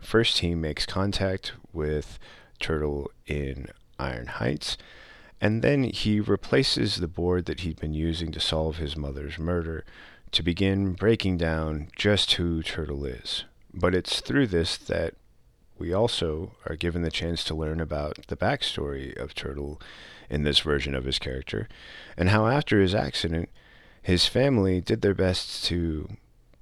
First, 0.00 0.38
he 0.38 0.54
makes 0.54 0.86
contact 0.86 1.52
with 1.72 2.18
Turtle 2.60 3.10
in 3.26 3.68
Iron 3.98 4.26
Heights, 4.26 4.76
and 5.40 5.62
then 5.62 5.84
he 5.84 6.20
replaces 6.20 6.96
the 6.96 7.08
board 7.08 7.46
that 7.46 7.60
he'd 7.60 7.80
been 7.80 7.92
using 7.92 8.30
to 8.32 8.40
solve 8.40 8.76
his 8.76 8.96
mother's 8.96 9.38
murder 9.38 9.84
to 10.30 10.42
begin 10.42 10.92
breaking 10.92 11.36
down 11.36 11.88
just 11.96 12.32
who 12.34 12.62
Turtle 12.62 13.04
is. 13.04 13.44
But 13.74 13.94
it's 13.94 14.20
through 14.20 14.46
this 14.46 14.76
that 14.76 15.14
we 15.78 15.92
also 15.92 16.52
are 16.66 16.76
given 16.76 17.02
the 17.02 17.10
chance 17.10 17.44
to 17.44 17.54
learn 17.54 17.80
about 17.80 18.26
the 18.28 18.36
backstory 18.36 19.16
of 19.16 19.34
Turtle 19.34 19.80
in 20.30 20.42
this 20.42 20.60
version 20.60 20.94
of 20.94 21.04
his 21.04 21.18
character, 21.18 21.68
and 22.16 22.28
how 22.28 22.46
after 22.46 22.80
his 22.80 22.94
accident, 22.94 23.48
his 24.02 24.26
family 24.26 24.80
did 24.80 25.02
their 25.02 25.14
best 25.14 25.64
to 25.64 26.08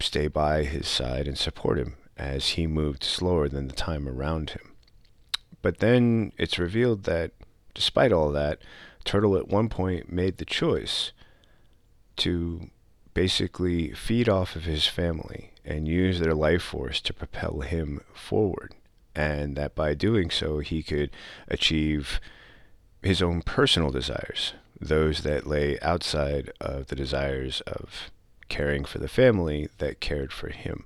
stay 0.00 0.28
by 0.28 0.64
his 0.64 0.88
side 0.88 1.26
and 1.26 1.38
support 1.38 1.78
him 1.78 1.96
as 2.16 2.50
he 2.50 2.66
moved 2.66 3.04
slower 3.04 3.48
than 3.48 3.68
the 3.68 3.74
time 3.74 4.08
around 4.08 4.50
him. 4.50 4.72
But 5.62 5.78
then 5.78 6.32
it's 6.36 6.58
revealed 6.58 7.04
that, 7.04 7.32
despite 7.74 8.12
all 8.12 8.30
that, 8.32 8.60
Turtle 9.04 9.36
at 9.36 9.48
one 9.48 9.68
point 9.68 10.12
made 10.12 10.38
the 10.38 10.44
choice 10.44 11.12
to 12.16 12.70
basically 13.12 13.92
feed 13.92 14.28
off 14.28 14.56
of 14.56 14.64
his 14.64 14.86
family 14.86 15.52
and 15.64 15.88
use 15.88 16.20
their 16.20 16.34
life 16.34 16.62
force 16.62 17.00
to 17.00 17.14
propel 17.14 17.60
him 17.60 18.00
forward. 18.12 18.74
And 19.14 19.56
that 19.56 19.74
by 19.74 19.94
doing 19.94 20.30
so, 20.30 20.58
he 20.58 20.82
could 20.82 21.10
achieve 21.48 22.20
his 23.04 23.22
own 23.22 23.42
personal 23.42 23.90
desires, 23.90 24.54
those 24.80 25.22
that 25.22 25.46
lay 25.46 25.78
outside 25.80 26.50
of 26.60 26.88
the 26.88 26.96
desires 26.96 27.60
of 27.62 28.10
caring 28.48 28.84
for 28.84 28.98
the 28.98 29.08
family 29.08 29.68
that 29.78 30.00
cared 30.00 30.32
for 30.32 30.48
him. 30.48 30.84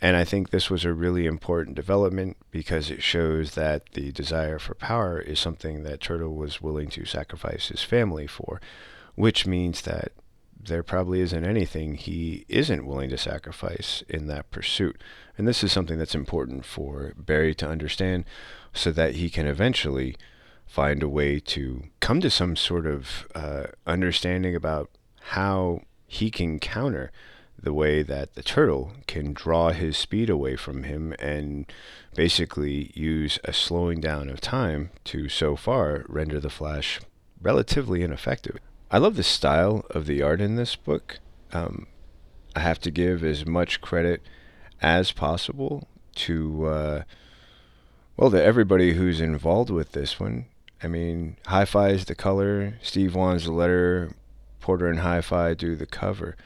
And 0.00 0.16
I 0.16 0.24
think 0.24 0.50
this 0.50 0.68
was 0.68 0.84
a 0.84 0.92
really 0.92 1.26
important 1.26 1.76
development 1.76 2.36
because 2.50 2.90
it 2.90 3.02
shows 3.02 3.54
that 3.54 3.92
the 3.92 4.10
desire 4.10 4.58
for 4.58 4.74
power 4.74 5.20
is 5.20 5.38
something 5.38 5.84
that 5.84 6.00
Turtle 6.00 6.34
was 6.34 6.60
willing 6.60 6.88
to 6.90 7.04
sacrifice 7.04 7.68
his 7.68 7.82
family 7.82 8.26
for, 8.26 8.60
which 9.14 9.46
means 9.46 9.82
that 9.82 10.12
there 10.60 10.82
probably 10.82 11.20
isn't 11.20 11.44
anything 11.44 11.94
he 11.94 12.44
isn't 12.48 12.86
willing 12.86 13.10
to 13.10 13.18
sacrifice 13.18 14.02
in 14.08 14.26
that 14.26 14.50
pursuit. 14.50 15.00
And 15.38 15.46
this 15.46 15.62
is 15.62 15.72
something 15.72 15.98
that's 15.98 16.14
important 16.14 16.64
for 16.64 17.14
Barry 17.16 17.54
to 17.56 17.68
understand 17.68 18.24
so 18.72 18.90
that 18.92 19.16
he 19.16 19.30
can 19.30 19.46
eventually 19.46 20.16
find 20.72 21.02
a 21.02 21.08
way 21.08 21.38
to 21.38 21.82
come 22.00 22.18
to 22.18 22.30
some 22.30 22.56
sort 22.56 22.86
of 22.86 23.28
uh, 23.34 23.64
understanding 23.86 24.56
about 24.56 24.88
how 25.20 25.82
he 26.06 26.30
can 26.30 26.58
counter 26.58 27.12
the 27.62 27.74
way 27.74 28.02
that 28.02 28.32
the 28.32 28.42
turtle 28.42 28.92
can 29.06 29.34
draw 29.34 29.70
his 29.70 29.98
speed 29.98 30.30
away 30.30 30.56
from 30.56 30.84
him 30.84 31.14
and 31.18 31.70
basically 32.14 32.90
use 32.94 33.38
a 33.44 33.52
slowing 33.52 34.00
down 34.00 34.30
of 34.30 34.40
time 34.40 34.88
to 35.04 35.28
so 35.28 35.56
far 35.56 36.06
render 36.08 36.40
the 36.40 36.48
Flash 36.48 37.00
relatively 37.42 38.02
ineffective. 38.02 38.56
I 38.90 38.96
love 38.96 39.16
the 39.16 39.22
style 39.22 39.84
of 39.90 40.06
the 40.06 40.22
art 40.22 40.40
in 40.40 40.56
this 40.56 40.74
book. 40.74 41.18
Um, 41.52 41.86
I 42.56 42.60
have 42.60 42.80
to 42.80 42.90
give 42.90 43.22
as 43.22 43.44
much 43.44 43.82
credit 43.82 44.22
as 44.80 45.12
possible 45.12 45.86
to 46.14 46.66
uh, 46.66 47.02
well 48.16 48.30
to 48.30 48.42
everybody 48.42 48.94
who's 48.94 49.20
involved 49.20 49.68
with 49.68 49.92
this 49.92 50.18
one. 50.18 50.46
I 50.82 50.88
mean, 50.88 51.36
Hi-Fi 51.46 51.90
is 51.90 52.06
the 52.06 52.14
color, 52.14 52.74
Steve 52.82 53.14
Wands 53.14 53.44
the 53.44 53.52
letter, 53.52 54.14
Porter 54.60 54.88
and 54.88 55.00
Hi-Fi 55.00 55.54
do 55.54 55.76
the 55.76 55.86
cover. 55.86 56.36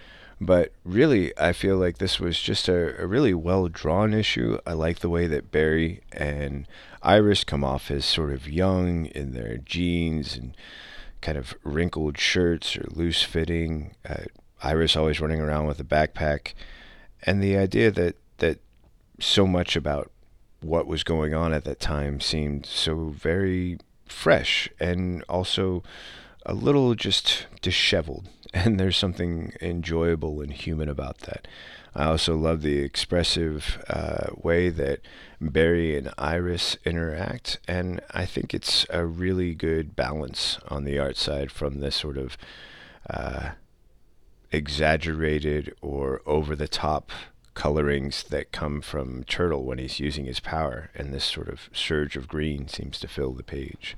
But 0.40 0.72
really, 0.84 1.32
I 1.38 1.52
feel 1.52 1.78
like 1.78 1.96
this 1.98 2.20
was 2.20 2.38
just 2.38 2.68
a, 2.68 3.00
a 3.02 3.06
really 3.06 3.32
well 3.32 3.68
drawn 3.68 4.12
issue. 4.12 4.58
I 4.66 4.74
like 4.74 4.98
the 4.98 5.08
way 5.08 5.26
that 5.26 5.50
Barry 5.50 6.02
and 6.12 6.66
Iris 7.02 7.44
come 7.44 7.64
off 7.64 7.90
as 7.90 8.04
sort 8.04 8.32
of 8.32 8.48
young 8.48 9.06
in 9.06 9.32
their 9.32 9.56
jeans 9.56 10.36
and 10.36 10.54
kind 11.22 11.38
of 11.38 11.54
wrinkled 11.64 12.18
shirts 12.18 12.76
or 12.76 12.84
loose 12.90 13.22
fitting. 13.22 13.94
Uh, 14.06 14.24
Iris 14.62 14.96
always 14.96 15.20
running 15.20 15.40
around 15.40 15.66
with 15.66 15.80
a 15.80 15.84
backpack. 15.84 16.52
And 17.22 17.42
the 17.42 17.56
idea 17.56 17.90
that, 17.92 18.16
that 18.38 18.58
so 19.18 19.46
much 19.46 19.74
about 19.74 20.10
what 20.60 20.86
was 20.86 21.02
going 21.02 21.32
on 21.32 21.54
at 21.54 21.64
that 21.64 21.80
time 21.80 22.20
seemed 22.20 22.66
so 22.66 23.06
very 23.06 23.78
fresh 24.06 24.68
and 24.80 25.22
also 25.28 25.82
a 26.44 26.54
little 26.54 26.94
just 26.94 27.46
disheveled 27.60 28.28
and 28.54 28.78
there's 28.78 28.96
something 28.96 29.52
enjoyable 29.60 30.40
and 30.40 30.52
human 30.52 30.88
about 30.88 31.18
that. 31.20 31.46
I 31.94 32.04
also 32.04 32.36
love 32.36 32.60
the 32.60 32.78
expressive 32.78 33.82
uh, 33.88 34.26
way 34.36 34.68
that 34.68 35.00
Barry 35.40 35.96
and 35.96 36.12
Iris 36.18 36.76
interact, 36.84 37.58
and 37.66 38.02
I 38.10 38.26
think 38.26 38.52
it's 38.52 38.84
a 38.90 39.06
really 39.06 39.54
good 39.54 39.96
balance 39.96 40.58
on 40.68 40.84
the 40.84 40.98
art 40.98 41.16
side 41.16 41.50
from 41.50 41.80
this 41.80 41.96
sort 41.96 42.18
of 42.18 42.36
uh, 43.08 43.50
exaggerated 44.52 45.74
or 45.80 46.20
over 46.26 46.54
the 46.54 46.68
top 46.68 47.10
colorings 47.56 48.22
that 48.24 48.52
come 48.52 48.80
from 48.80 49.24
Turtle 49.24 49.64
when 49.64 49.78
he's 49.78 49.98
using 49.98 50.26
his 50.26 50.38
power, 50.38 50.90
and 50.94 51.12
this 51.12 51.24
sort 51.24 51.48
of 51.48 51.68
surge 51.72 52.14
of 52.14 52.28
green 52.28 52.68
seems 52.68 53.00
to 53.00 53.08
fill 53.08 53.32
the 53.32 53.42
page. 53.42 53.96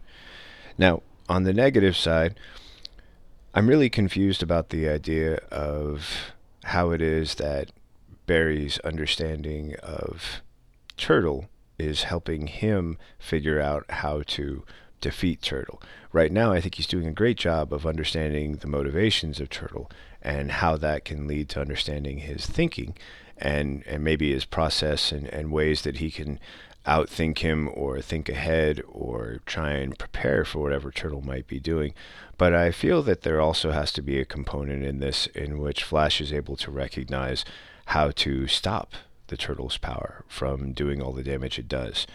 Now, 0.78 1.02
on 1.28 1.42
the 1.42 1.52
negative 1.52 1.96
side, 1.96 2.38
I'm 3.52 3.66
really 3.66 3.90
confused 3.90 4.42
about 4.42 4.70
the 4.70 4.88
idea 4.88 5.40
of 5.50 6.32
how 6.64 6.92
it 6.92 7.02
is 7.02 7.34
that 7.34 7.70
Barry's 8.26 8.78
understanding 8.80 9.74
of 9.82 10.40
Turtle 10.96 11.48
is 11.78 12.04
helping 12.04 12.46
him 12.46 12.96
figure 13.18 13.60
out 13.60 13.84
how 13.90 14.22
to 14.28 14.64
defeat 15.00 15.42
Turtle. 15.42 15.82
Right 16.12 16.30
now, 16.30 16.52
I 16.52 16.60
think 16.60 16.76
he's 16.76 16.86
doing 16.86 17.06
a 17.06 17.12
great 17.12 17.36
job 17.36 17.72
of 17.72 17.86
understanding 17.86 18.56
the 18.56 18.66
motivations 18.66 19.40
of 19.40 19.50
Turtle 19.50 19.90
and 20.22 20.50
how 20.50 20.76
that 20.76 21.04
can 21.04 21.26
lead 21.26 21.48
to 21.50 21.60
understanding 21.60 22.18
his 22.18 22.46
thinking 22.46 22.96
and, 23.38 23.84
and 23.86 24.04
maybe 24.04 24.32
his 24.32 24.44
process 24.44 25.12
and, 25.12 25.26
and 25.28 25.52
ways 25.52 25.82
that 25.82 25.96
he 25.96 26.10
can 26.10 26.38
outthink 26.86 27.38
him 27.38 27.68
or 27.74 28.00
think 28.00 28.28
ahead 28.28 28.82
or 28.88 29.40
try 29.44 29.72
and 29.72 29.98
prepare 29.98 30.44
for 30.44 30.60
whatever 30.60 30.90
Turtle 30.90 31.20
might 31.20 31.46
be 31.46 31.60
doing. 31.60 31.92
But 32.38 32.54
I 32.54 32.70
feel 32.70 33.02
that 33.02 33.22
there 33.22 33.40
also 33.40 33.72
has 33.72 33.92
to 33.92 34.02
be 34.02 34.18
a 34.18 34.24
component 34.24 34.84
in 34.84 34.98
this 34.98 35.26
in 35.28 35.58
which 35.58 35.84
Flash 35.84 36.20
is 36.20 36.32
able 36.32 36.56
to 36.56 36.70
recognize 36.70 37.44
how 37.86 38.10
to 38.12 38.46
stop 38.46 38.94
the 39.26 39.36
Turtle's 39.36 39.76
power 39.76 40.24
from 40.28 40.72
doing 40.72 41.02
all 41.02 41.12
the 41.12 41.22
damage 41.22 41.58
it 41.58 41.68
does. 41.68 42.06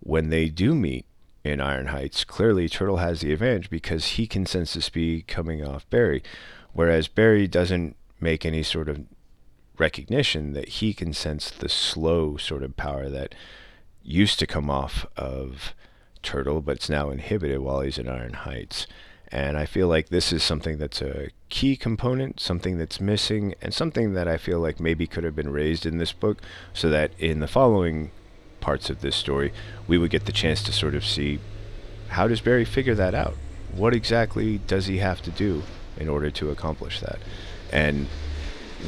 When 0.00 0.28
they 0.28 0.48
do 0.48 0.74
meet 0.74 1.06
in 1.42 1.60
Iron 1.60 1.86
Heights, 1.86 2.24
clearly 2.24 2.68
Turtle 2.68 2.98
has 2.98 3.20
the 3.20 3.32
advantage 3.32 3.70
because 3.70 4.12
he 4.12 4.26
can 4.26 4.44
sense 4.44 4.74
the 4.74 4.82
speed 4.82 5.26
coming 5.26 5.64
off 5.64 5.88
Barry, 5.88 6.22
whereas 6.72 7.08
Barry 7.08 7.48
doesn't 7.48 7.96
make 8.20 8.44
any 8.44 8.62
sort 8.62 8.88
of 8.88 9.00
recognition 9.78 10.52
that 10.52 10.68
he 10.68 10.92
can 10.92 11.12
sense 11.12 11.50
the 11.50 11.68
slow 11.68 12.36
sort 12.36 12.62
of 12.62 12.76
power 12.76 13.08
that 13.08 13.34
used 14.02 14.38
to 14.38 14.46
come 14.46 14.70
off 14.70 15.06
of 15.16 15.74
Turtle, 16.22 16.60
but 16.60 16.76
it's 16.76 16.90
now 16.90 17.10
inhibited 17.10 17.60
while 17.60 17.80
he's 17.80 17.98
in 17.98 18.08
Iron 18.08 18.32
Heights. 18.32 18.86
And 19.30 19.58
I 19.58 19.66
feel 19.66 19.88
like 19.88 20.08
this 20.08 20.32
is 20.32 20.42
something 20.42 20.78
that's 20.78 21.02
a 21.02 21.28
key 21.50 21.76
component, 21.76 22.40
something 22.40 22.78
that's 22.78 23.00
missing, 23.00 23.54
and 23.60 23.74
something 23.74 24.14
that 24.14 24.26
I 24.26 24.38
feel 24.38 24.58
like 24.58 24.80
maybe 24.80 25.06
could 25.06 25.24
have 25.24 25.36
been 25.36 25.52
raised 25.52 25.84
in 25.84 25.98
this 25.98 26.12
book 26.12 26.40
so 26.72 26.88
that 26.88 27.10
in 27.18 27.40
the 27.40 27.48
following 27.48 28.10
parts 28.60 28.88
of 28.88 29.02
this 29.02 29.16
story, 29.16 29.52
we 29.86 29.98
would 29.98 30.10
get 30.10 30.24
the 30.24 30.32
chance 30.32 30.62
to 30.62 30.72
sort 30.72 30.94
of 30.94 31.04
see 31.04 31.38
how 32.08 32.26
does 32.26 32.40
Barry 32.40 32.64
figure 32.64 32.94
that 32.94 33.14
out? 33.14 33.34
What 33.74 33.94
exactly 33.94 34.58
does 34.66 34.86
he 34.86 34.98
have 34.98 35.20
to 35.22 35.30
do 35.30 35.62
in 35.98 36.08
order 36.08 36.30
to 36.30 36.50
accomplish 36.50 37.00
that? 37.00 37.18
And 37.70 38.08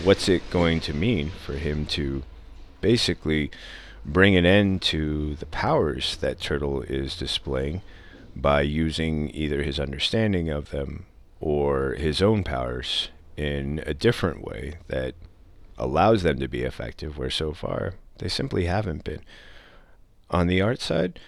what's 0.04 0.28
it 0.28 0.48
going 0.50 0.80
to 0.80 0.94
mean 0.94 1.30
for 1.44 1.54
him 1.54 1.84
to 1.84 2.22
basically 2.80 3.50
bring 4.04 4.36
an 4.36 4.46
end 4.46 4.80
to 4.82 5.34
the 5.36 5.46
powers 5.46 6.16
that 6.16 6.40
Turtle 6.40 6.82
is 6.82 7.16
displaying 7.16 7.82
by 8.34 8.62
using 8.62 9.30
either 9.34 9.62
his 9.62 9.78
understanding 9.78 10.48
of 10.48 10.70
them 10.70 11.06
or 11.40 11.94
his 11.94 12.22
own 12.22 12.44
powers 12.44 13.10
in 13.36 13.82
a 13.86 13.94
different 13.94 14.44
way 14.44 14.74
that 14.88 15.14
allows 15.78 16.22
them 16.22 16.38
to 16.38 16.48
be 16.48 16.62
effective, 16.62 17.16
where 17.18 17.30
so 17.30 17.52
far 17.52 17.94
they 18.18 18.28
simply 18.28 18.66
haven't 18.66 19.04
been. 19.04 19.22
On 20.30 20.46
the 20.46 20.60
art 20.60 20.80
side, 20.80 21.18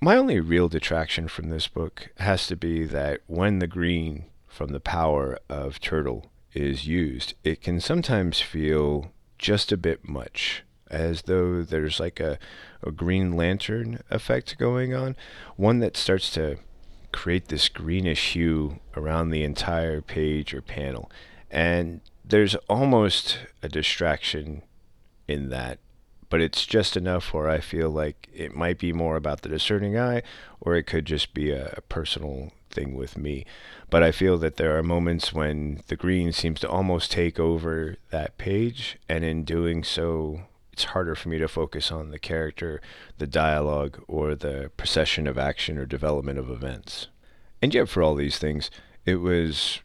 my 0.00 0.16
only 0.16 0.40
real 0.40 0.68
detraction 0.68 1.28
from 1.28 1.50
this 1.50 1.68
book 1.68 2.10
has 2.18 2.46
to 2.48 2.56
be 2.56 2.84
that 2.84 3.20
when 3.26 3.58
the 3.58 3.66
green 3.66 4.24
from 4.48 4.70
the 4.70 4.80
power 4.80 5.38
of 5.48 5.80
Turtle 5.80 6.26
is 6.54 6.86
used, 6.86 7.34
it 7.44 7.60
can 7.60 7.80
sometimes 7.80 8.40
feel 8.40 9.12
just 9.38 9.72
a 9.72 9.76
bit 9.76 10.08
much 10.08 10.64
as 10.90 11.22
though 11.22 11.62
there's 11.62 12.00
like 12.00 12.18
a, 12.20 12.38
a 12.82 12.90
Green 12.90 13.36
Lantern 13.36 14.00
effect 14.10 14.58
going 14.58 14.94
on, 14.94 15.16
one 15.56 15.78
that 15.78 15.96
starts 15.96 16.30
to 16.32 16.58
create 17.12 17.48
this 17.48 17.68
greenish 17.68 18.32
hue 18.32 18.80
around 18.96 19.30
the 19.30 19.44
entire 19.44 20.00
page 20.00 20.52
or 20.52 20.60
panel. 20.60 21.10
And 21.50 22.00
there's 22.24 22.54
almost 22.68 23.38
a 23.62 23.68
distraction 23.68 24.62
in 25.28 25.48
that, 25.50 25.78
but 26.28 26.40
it's 26.40 26.66
just 26.66 26.96
enough 26.96 27.32
where 27.32 27.48
I 27.48 27.60
feel 27.60 27.90
like 27.90 28.28
it 28.32 28.54
might 28.54 28.78
be 28.78 28.92
more 28.92 29.16
about 29.16 29.42
the 29.42 29.48
discerning 29.48 29.98
eye, 29.98 30.22
or 30.60 30.74
it 30.74 30.84
could 30.84 31.04
just 31.04 31.34
be 31.34 31.50
a, 31.50 31.74
a 31.76 31.80
personal 31.82 32.52
thing 32.70 32.94
with 32.94 33.18
me. 33.18 33.44
But 33.90 34.02
I 34.02 34.12
feel 34.12 34.38
that 34.38 34.56
there 34.56 34.78
are 34.78 34.82
moments 34.82 35.32
when 35.32 35.82
the 35.88 35.96
green 35.96 36.32
seems 36.32 36.60
to 36.60 36.68
almost 36.68 37.10
take 37.12 37.38
over 37.38 37.96
that 38.10 38.38
page, 38.38 38.98
and 39.08 39.24
in 39.24 39.44
doing 39.44 39.84
so, 39.84 40.42
it's 40.72 40.84
harder 40.84 41.14
for 41.14 41.28
me 41.28 41.38
to 41.38 41.48
focus 41.48 41.90
on 41.92 42.10
the 42.10 42.18
character, 42.18 42.80
the 43.18 43.26
dialogue, 43.26 44.02
or 44.08 44.34
the 44.34 44.70
procession 44.76 45.26
of 45.26 45.36
action 45.36 45.76
or 45.76 45.84
development 45.84 46.38
of 46.38 46.50
events. 46.50 47.08
And 47.60 47.74
yet, 47.74 47.88
for 47.88 48.02
all 48.02 48.14
these 48.14 48.38
things, 48.38 48.70
it 49.04 49.16
was 49.16 49.80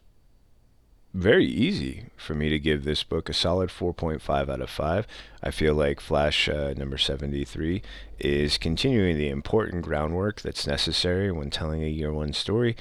very 1.16 1.46
easy 1.46 2.04
for 2.16 2.34
me 2.34 2.50
to 2.50 2.58
give 2.58 2.84
this 2.84 3.02
book 3.02 3.30
a 3.30 3.32
solid 3.32 3.70
4.5 3.70 4.50
out 4.50 4.60
of 4.60 4.68
5. 4.68 5.06
I 5.42 5.50
feel 5.50 5.74
like 5.74 5.98
Flash 5.98 6.46
uh, 6.46 6.74
number 6.76 6.98
73 6.98 7.80
is 8.18 8.58
continuing 8.58 9.16
the 9.16 9.30
important 9.30 9.82
groundwork 9.82 10.42
that's 10.42 10.66
necessary 10.66 11.32
when 11.32 11.48
telling 11.48 11.82
a 11.82 11.88
year 11.88 12.12
one 12.12 12.34
story, 12.34 12.76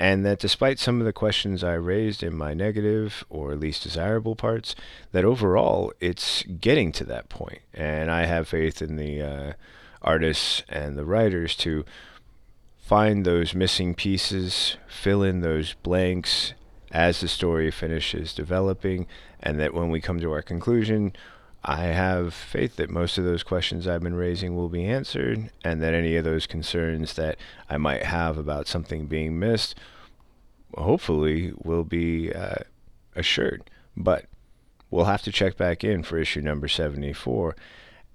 and 0.00 0.26
that 0.26 0.40
despite 0.40 0.80
some 0.80 1.00
of 1.00 1.06
the 1.06 1.12
questions 1.12 1.62
I 1.62 1.74
raised 1.74 2.24
in 2.24 2.36
my 2.36 2.54
negative 2.54 3.24
or 3.30 3.54
least 3.54 3.84
desirable 3.84 4.34
parts, 4.34 4.74
that 5.12 5.24
overall 5.24 5.92
it's 6.00 6.42
getting 6.42 6.90
to 6.92 7.04
that 7.04 7.28
point. 7.28 7.60
And 7.72 8.10
I 8.10 8.24
have 8.24 8.48
faith 8.48 8.82
in 8.82 8.96
the 8.96 9.22
uh, 9.22 9.52
artists 10.02 10.64
and 10.68 10.98
the 10.98 11.06
writers 11.06 11.54
to 11.58 11.84
find 12.78 13.24
those 13.24 13.54
missing 13.54 13.94
pieces, 13.94 14.76
fill 14.88 15.22
in 15.22 15.40
those 15.40 15.74
blanks, 15.74 16.52
as 16.90 17.20
the 17.20 17.28
story 17.28 17.70
finishes 17.70 18.32
developing, 18.32 19.06
and 19.40 19.58
that 19.60 19.74
when 19.74 19.90
we 19.90 20.00
come 20.00 20.20
to 20.20 20.32
our 20.32 20.42
conclusion, 20.42 21.12
I 21.64 21.86
have 21.86 22.32
faith 22.32 22.76
that 22.76 22.90
most 22.90 23.18
of 23.18 23.24
those 23.24 23.42
questions 23.42 23.88
I've 23.88 24.02
been 24.02 24.14
raising 24.14 24.54
will 24.54 24.68
be 24.68 24.84
answered, 24.84 25.50
and 25.64 25.82
that 25.82 25.94
any 25.94 26.16
of 26.16 26.24
those 26.24 26.46
concerns 26.46 27.14
that 27.14 27.38
I 27.68 27.76
might 27.76 28.04
have 28.04 28.38
about 28.38 28.68
something 28.68 29.06
being 29.06 29.38
missed, 29.38 29.74
hopefully, 30.74 31.52
will 31.56 31.84
be 31.84 32.32
uh, 32.32 32.56
assured. 33.16 33.68
But 33.96 34.26
we'll 34.90 35.06
have 35.06 35.22
to 35.22 35.32
check 35.32 35.56
back 35.56 35.82
in 35.82 36.04
for 36.04 36.18
issue 36.18 36.40
number 36.40 36.68
74. 36.68 37.56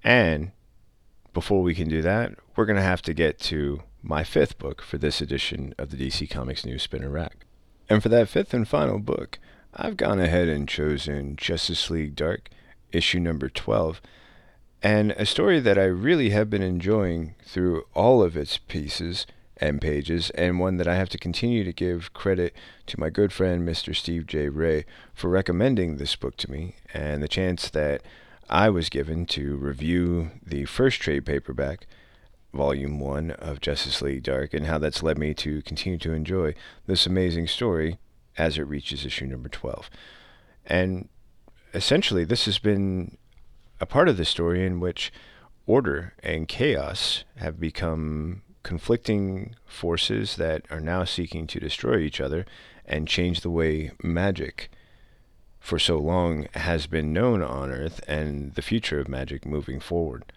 And 0.03 0.51
before 1.34 1.62
we 1.62 1.75
can 1.75 1.89
do 1.89 2.01
that, 2.01 2.34
we're 2.55 2.65
going 2.65 2.77
to 2.77 2.81
have 2.81 3.01
to 3.03 3.13
get 3.13 3.38
to 3.39 3.84
my 4.01 4.23
fifth 4.23 4.57
book 4.57 4.81
for 4.81 4.97
this 4.97 5.21
edition 5.21 5.75
of 5.77 5.89
the 5.91 5.97
DC 5.97 6.29
Comics 6.29 6.65
News 6.65 6.84
Spinner 6.84 7.10
Rack. 7.10 7.45
And 7.91 8.01
for 8.01 8.08
that 8.08 8.30
fifth 8.30 8.54
and 8.54 8.65
final 8.65 8.99
book, 8.99 9.38
I've 9.73 9.97
gone 9.97 10.21
ahead 10.21 10.47
and 10.47 10.65
chosen 10.65 11.36
Justice 11.36 11.89
League 11.89 12.15
Dark, 12.15 12.47
issue 12.93 13.19
number 13.19 13.49
12, 13.49 14.01
and 14.82 15.12
a 15.12 15.25
story 15.25 15.60
that 15.60 15.77
I 15.77 15.84
really 15.84 16.30
have 16.30 16.49
been 16.49 16.62
enjoying 16.62 17.36
through 17.45 17.84
all 17.93 18.23
of 18.23 18.38
its 18.38 18.58
pieces 18.58 19.27
and 19.58 19.82
pages, 19.82 20.30
and 20.30 20.58
one 20.58 20.77
that 20.77 20.88
I 20.88 20.95
have 20.95 21.10
to 21.10 21.17
continue 21.17 21.65
to 21.65 21.73
give 21.73 22.13
credit 22.13 22.56
to 22.86 22.97
my 22.97 23.10
good 23.10 23.34
friend 23.34 23.67
Mr. 23.67 23.93
Steve 23.93 24.25
J. 24.25 24.47
Ray 24.47 24.86
for 25.13 25.27
recommending 25.27 25.97
this 25.97 26.15
book 26.15 26.38
to 26.38 26.49
me, 26.49 26.75
and 26.93 27.21
the 27.21 27.27
chance 27.27 27.69
that 27.71 28.04
I 28.49 28.69
was 28.69 28.88
given 28.88 29.25
to 29.25 29.58
review 29.58 30.32
the 30.41 30.63
first 30.63 31.01
trade 31.01 31.25
paperback 31.25 31.88
Volume 32.53 32.99
1 32.99 33.31
of 33.31 33.61
Justice 33.61 34.01
League 34.01 34.23
Dark, 34.23 34.53
and 34.53 34.65
how 34.65 34.77
that's 34.77 35.03
led 35.03 35.17
me 35.17 35.33
to 35.35 35.61
continue 35.61 35.97
to 35.99 36.13
enjoy 36.13 36.53
this 36.85 37.05
amazing 37.05 37.47
story 37.47 37.97
as 38.37 38.57
it 38.57 38.63
reaches 38.63 39.05
issue 39.05 39.25
number 39.25 39.49
12. 39.49 39.89
And 40.65 41.09
essentially, 41.73 42.23
this 42.23 42.45
has 42.45 42.59
been 42.59 43.17
a 43.79 43.85
part 43.85 44.09
of 44.09 44.17
the 44.17 44.25
story 44.25 44.65
in 44.65 44.79
which 44.79 45.11
order 45.65 46.13
and 46.21 46.47
chaos 46.47 47.23
have 47.37 47.59
become 47.59 48.43
conflicting 48.63 49.55
forces 49.65 50.35
that 50.35 50.65
are 50.69 50.79
now 50.79 51.03
seeking 51.03 51.47
to 51.47 51.59
destroy 51.59 51.97
each 51.97 52.21
other 52.21 52.45
and 52.85 53.07
change 53.07 53.41
the 53.41 53.49
way 53.49 53.91
magic 54.03 54.69
for 55.59 55.79
so 55.79 55.97
long 55.97 56.47
has 56.53 56.87
been 56.87 57.13
known 57.13 57.41
on 57.41 57.71
Earth 57.71 58.01
and 58.07 58.53
the 58.55 58.61
future 58.61 58.99
of 58.99 59.07
magic 59.07 59.45
moving 59.45 59.79
forward. 59.79 60.31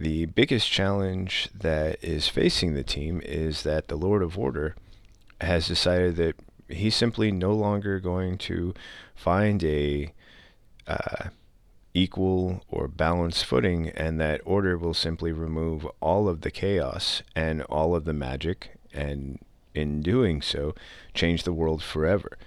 The 0.00 0.24
biggest 0.24 0.72
challenge 0.72 1.50
that 1.52 2.02
is 2.02 2.26
facing 2.26 2.72
the 2.72 2.82
team 2.82 3.20
is 3.22 3.64
that 3.64 3.88
the 3.88 3.96
Lord 3.96 4.22
of 4.22 4.38
Order 4.38 4.74
has 5.42 5.68
decided 5.68 6.16
that 6.16 6.36
he's 6.68 6.96
simply 6.96 7.30
no 7.30 7.52
longer 7.52 8.00
going 8.00 8.38
to 8.38 8.72
find 9.14 9.62
a 9.62 10.14
uh, 10.86 11.28
equal 11.92 12.64
or 12.70 12.88
balanced 12.88 13.44
footing, 13.44 13.90
and 13.90 14.18
that 14.18 14.40
order 14.46 14.78
will 14.78 14.94
simply 14.94 15.32
remove 15.32 15.86
all 16.00 16.30
of 16.30 16.40
the 16.40 16.50
chaos 16.50 17.22
and 17.36 17.60
all 17.64 17.94
of 17.94 18.06
the 18.06 18.14
magic, 18.14 18.70
and 18.94 19.38
in 19.74 20.00
doing 20.00 20.40
so, 20.40 20.74
change 21.12 21.42
the 21.42 21.52
world 21.52 21.82
forever 21.82 22.38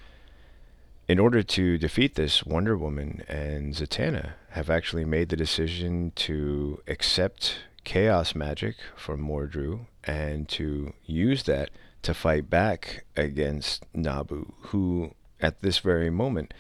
in 1.08 1.20
order 1.20 1.44
to 1.44 1.78
defeat 1.78 2.16
this, 2.16 2.46
Wonder 2.46 2.78
Woman 2.78 3.24
and 3.28 3.74
Zatanna 3.74 4.34
have 4.52 4.70
actually 4.70 5.06
made 5.06 5.30
the 5.30 5.36
decision 5.36 6.12
to 6.16 6.82
accept 6.88 7.56
chaos 7.84 8.34
magic 8.34 8.76
from 8.96 9.22
Mordru 9.22 9.88
and 10.06 10.48
to 10.50 10.94
use 11.06 11.44
that 11.44 11.70
to 12.04 12.14
fight 12.14 12.50
back 12.50 13.06
against 13.16 13.86
Nabu, 13.94 14.54
who 14.60 15.14
at 15.42 15.62
this 15.62 15.80
very 15.80 16.10
moment 16.10 16.54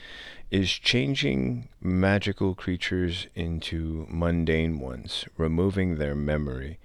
is 0.51 0.71
changing 0.71 1.69
magical 1.81 2.53
creatures 2.53 3.27
into 3.35 4.05
mundane 4.09 4.79
ones, 4.79 5.25
removing 5.37 5.95
their 5.95 6.15
memory. 6.15 6.79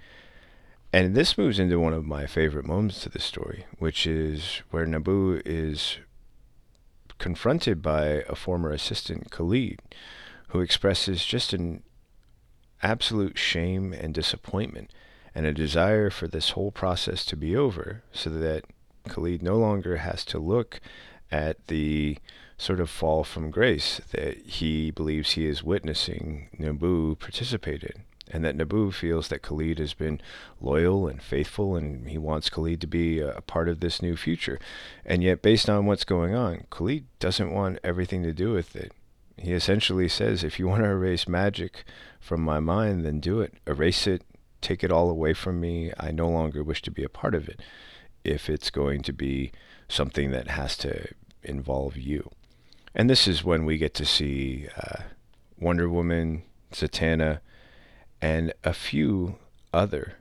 And 0.93 1.15
this 1.15 1.37
moves 1.37 1.59
into 1.59 1.79
one 1.79 1.93
of 1.93 2.07
my 2.07 2.27
favorite 2.27 2.65
moments 2.65 3.03
to 3.03 3.09
the 3.09 3.19
story, 3.19 3.67
which 3.79 4.07
is 4.07 4.63
where 4.71 4.87
Nabu 4.87 5.43
is 5.45 5.99
confronted 7.19 7.83
by 7.83 8.25
a 8.29 8.35
former 8.35 8.71
assistant, 8.71 9.31
Khalid, 9.31 9.81
who 10.49 10.61
expresses 10.61 11.25
just 11.25 11.53
an 11.53 11.83
absolute 12.83 13.37
shame 13.37 13.93
and 13.93 14.15
disappointment 14.15 14.93
and 15.35 15.47
a 15.47 15.53
desire 15.53 16.11
for 16.11 16.27
this 16.27 16.51
whole 16.51 16.71
process 16.71 17.25
to 17.27 17.37
be 17.37 17.57
over 17.57 18.03
so 18.13 18.31
that 18.31 18.65
Khalid 19.09 19.43
no 19.43 19.57
longer 19.57 19.99
has 19.99 20.25
to 20.27 20.39
look 20.39 20.81
at 21.31 21.67
the 21.67 22.19
sort 22.57 22.81
of 22.81 22.91
fall 22.91 23.23
from 23.25 23.51
grace 23.51 24.01
that 24.11 24.39
he 24.39 24.91
believes 24.91 25.33
he 25.33 25.47
is 25.47 25.63
witnessing 25.63 26.49
Nabu 26.59 27.15
participate 27.17 27.85
in 27.85 28.05
and 28.31 28.45
that 28.45 28.57
Nabu 28.57 28.91
feels 28.91 29.29
that 29.29 29.43
Khalid 29.43 29.79
has 29.79 29.95
been 29.95 30.21
loyal 30.61 31.07
and 31.07 31.23
faithful, 31.23 31.77
and 31.77 32.09
he 32.09 32.19
wants 32.19 32.51
Khalid 32.51 32.81
to 32.81 32.87
be 32.87 33.21
a 33.21 33.41
part 33.43 33.69
of 33.69 33.81
this 33.81 34.03
new 34.03 34.17
future. 34.17 34.59
And 35.05 35.23
yet, 35.23 35.43
based 35.43 35.69
on 35.69 35.87
what's 35.87 36.05
going 36.05 36.35
on, 36.35 36.67
Khalid 36.71 37.07
doesn't 37.19 37.53
want 37.53 37.79
everything 37.83 38.23
to 38.23 38.33
do 38.33 38.53
with 38.53 38.77
it. 38.77 38.93
He 39.37 39.53
essentially 39.53 40.09
says, 40.09 40.43
if 40.43 40.59
you 40.59 40.67
want 40.67 40.83
to 40.83 40.89
erase 40.89 41.29
magic 41.29 41.85
from 42.21 42.41
my 42.41 42.59
mind, 42.59 43.05
then 43.05 43.21
do 43.21 43.41
it. 43.41 43.55
Erase 43.67 44.07
it, 44.07 44.23
take 44.61 44.83
it 44.83 44.91
all 44.91 45.09
away 45.09 45.33
from 45.33 45.61
me. 45.61 45.93
I 45.99 46.11
no 46.11 46.29
longer 46.29 46.65
wish 46.65 46.83
to 46.83 46.91
be 46.91 47.05
a 47.05 47.09
part 47.09 47.35
of 47.35 47.49
it 47.49 47.61
if 48.25 48.51
it's 48.51 48.71
going 48.71 49.03
to 49.03 49.13
be 49.13 49.53
something 49.89 50.33
that 50.33 50.49
has 50.49 50.77
to 50.79 51.09
involve 51.43 51.97
you. 51.97 52.31
And 52.95 53.09
this 53.09 53.29
is 53.29 53.45
when 53.45 53.65
we 53.65 53.79
get 53.79 53.95
to 53.95 54.05
see 54.05 54.67
uh, 54.77 55.03
Wonder 55.61 55.89
Woman, 55.89 56.43
Zatanna, 56.73 57.39
and 58.21 58.53
a 58.65 58.73
few 58.73 59.37
other 59.73 60.15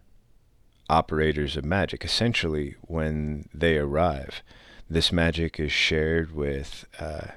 operators 0.89 1.57
of 1.57 1.65
magic. 1.65 2.03
Essentially, 2.03 2.75
when 2.81 3.49
they 3.53 3.77
arrive, 3.77 4.41
this 4.89 5.11
magic 5.11 5.59
is 5.59 5.71
shared 5.71 6.33
with 6.33 6.85
uh, 6.99 7.27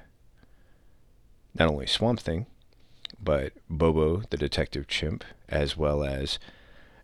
not 1.55 1.69
only 1.69 1.87
Swamp 1.87 2.21
Thing, 2.21 2.47
but 3.23 3.53
Bobo, 3.69 4.23
the 4.31 4.37
detective 4.37 4.87
chimp, 4.87 5.25
as 5.49 5.77
well 5.77 6.05
as 6.05 6.39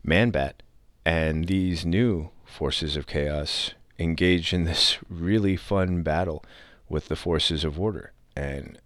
Manbat. 0.04 0.62
And 1.04 1.46
these 1.46 1.84
new 1.84 2.30
forces 2.44 2.96
of 2.96 3.06
chaos 3.06 3.72
engage 3.98 4.52
in 4.52 4.64
this 4.64 4.98
really 5.08 5.56
fun 5.56 6.02
battle 6.02 6.44
with 6.88 7.08
the 7.08 7.16
forces 7.16 7.64
of 7.64 7.80
order. 7.80 8.12
And 8.36 8.78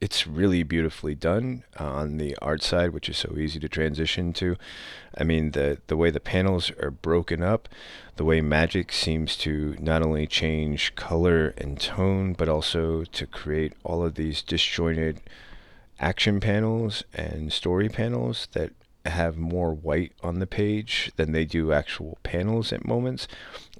it's 0.00 0.26
really 0.26 0.62
beautifully 0.62 1.14
done 1.14 1.64
on 1.78 2.18
the 2.18 2.36
art 2.42 2.62
side, 2.62 2.90
which 2.90 3.08
is 3.08 3.16
so 3.16 3.36
easy 3.36 3.58
to 3.60 3.68
transition 3.68 4.32
to. 4.34 4.56
I 5.16 5.24
mean, 5.24 5.52
the 5.52 5.78
the 5.86 5.96
way 5.96 6.10
the 6.10 6.20
panels 6.20 6.70
are 6.82 6.90
broken 6.90 7.42
up, 7.42 7.68
the 8.16 8.24
way 8.24 8.40
magic 8.40 8.92
seems 8.92 9.36
to 9.38 9.76
not 9.78 10.02
only 10.02 10.26
change 10.26 10.94
color 10.94 11.54
and 11.58 11.80
tone, 11.80 12.34
but 12.34 12.48
also 12.48 13.04
to 13.04 13.26
create 13.26 13.72
all 13.84 14.04
of 14.04 14.14
these 14.14 14.42
disjointed 14.42 15.20
action 15.98 16.40
panels 16.40 17.04
and 17.14 17.52
story 17.52 17.88
panels 17.88 18.48
that 18.52 18.72
have 19.06 19.36
more 19.36 19.72
white 19.72 20.12
on 20.22 20.40
the 20.40 20.46
page 20.46 21.10
than 21.16 21.32
they 21.32 21.44
do 21.44 21.72
actual 21.72 22.18
panels 22.22 22.72
at 22.72 22.84
moments, 22.84 23.26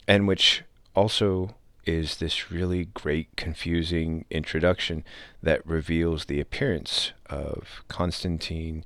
and 0.08 0.26
which 0.26 0.62
also 0.94 1.54
is 1.86 2.16
this 2.16 2.50
really 2.50 2.86
great, 2.86 3.34
confusing 3.36 4.24
introduction 4.30 5.04
that 5.42 5.66
reveals 5.66 6.24
the 6.24 6.40
appearance 6.40 7.12
of 7.30 7.82
Constantine 7.88 8.84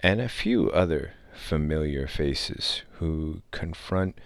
and 0.00 0.20
a 0.20 0.28
few 0.28 0.70
other 0.70 1.14
familiar 1.34 2.06
faces 2.06 2.82
who 2.92 3.42
confront 3.50 4.18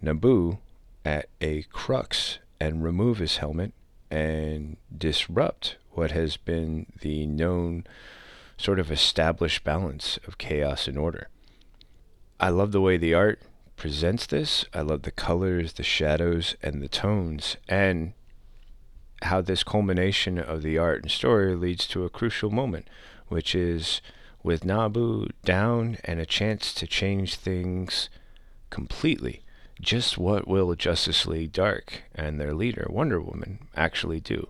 Nabu 0.00 0.58
at 1.04 1.28
a 1.40 1.62
crux 1.72 2.38
and 2.60 2.84
remove 2.84 3.18
his 3.18 3.38
helmet 3.38 3.72
and 4.10 4.76
disrupt 4.96 5.76
what 5.92 6.10
has 6.10 6.36
been 6.36 6.86
the 7.00 7.26
known 7.26 7.84
sort 8.56 8.78
of 8.78 8.90
established 8.90 9.64
balance 9.64 10.18
of 10.26 10.38
chaos 10.38 10.86
and 10.86 10.98
order. 10.98 11.28
I 12.40 12.50
love 12.50 12.72
the 12.72 12.80
way 12.80 12.96
the 12.96 13.14
art 13.14 13.40
presents 13.78 14.26
this. 14.26 14.66
I 14.74 14.82
love 14.82 15.02
the 15.02 15.10
colors, 15.10 15.74
the 15.74 15.82
shadows, 15.82 16.56
and 16.62 16.82
the 16.82 16.88
tones, 16.88 17.56
and 17.68 18.12
how 19.22 19.40
this 19.40 19.64
culmination 19.64 20.38
of 20.38 20.62
the 20.62 20.76
art 20.76 21.02
and 21.02 21.10
story 21.10 21.54
leads 21.54 21.86
to 21.88 22.04
a 22.04 22.10
crucial 22.10 22.50
moment, 22.50 22.88
which 23.28 23.54
is 23.54 24.02
with 24.42 24.64
Nabu 24.64 25.28
down 25.44 25.98
and 26.04 26.20
a 26.20 26.26
chance 26.26 26.74
to 26.74 26.86
change 26.86 27.36
things 27.36 28.08
completely. 28.68 29.42
Just 29.80 30.18
what 30.18 30.48
will 30.48 30.74
Justice 30.74 31.26
League 31.26 31.52
Dark 31.52 32.02
and 32.14 32.40
their 32.40 32.52
leader, 32.52 32.86
Wonder 32.90 33.20
Woman, 33.20 33.68
actually 33.76 34.20
do? 34.20 34.48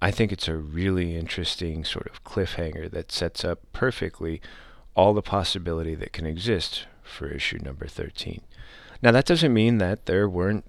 I 0.00 0.10
think 0.10 0.32
it's 0.32 0.48
a 0.48 0.56
really 0.56 1.14
interesting 1.14 1.84
sort 1.84 2.08
of 2.08 2.24
cliffhanger 2.24 2.90
that 2.90 3.12
sets 3.12 3.44
up 3.44 3.60
perfectly 3.72 4.40
all 4.94 5.12
the 5.12 5.22
possibility 5.22 5.94
that 5.94 6.12
can 6.12 6.26
exist 6.26 6.86
for 7.06 7.28
issue 7.28 7.58
number 7.58 7.86
13. 7.86 8.40
Now, 9.02 9.12
that 9.12 9.26
doesn't 9.26 9.52
mean 9.52 9.78
that 9.78 10.06
there 10.06 10.28
weren't 10.28 10.64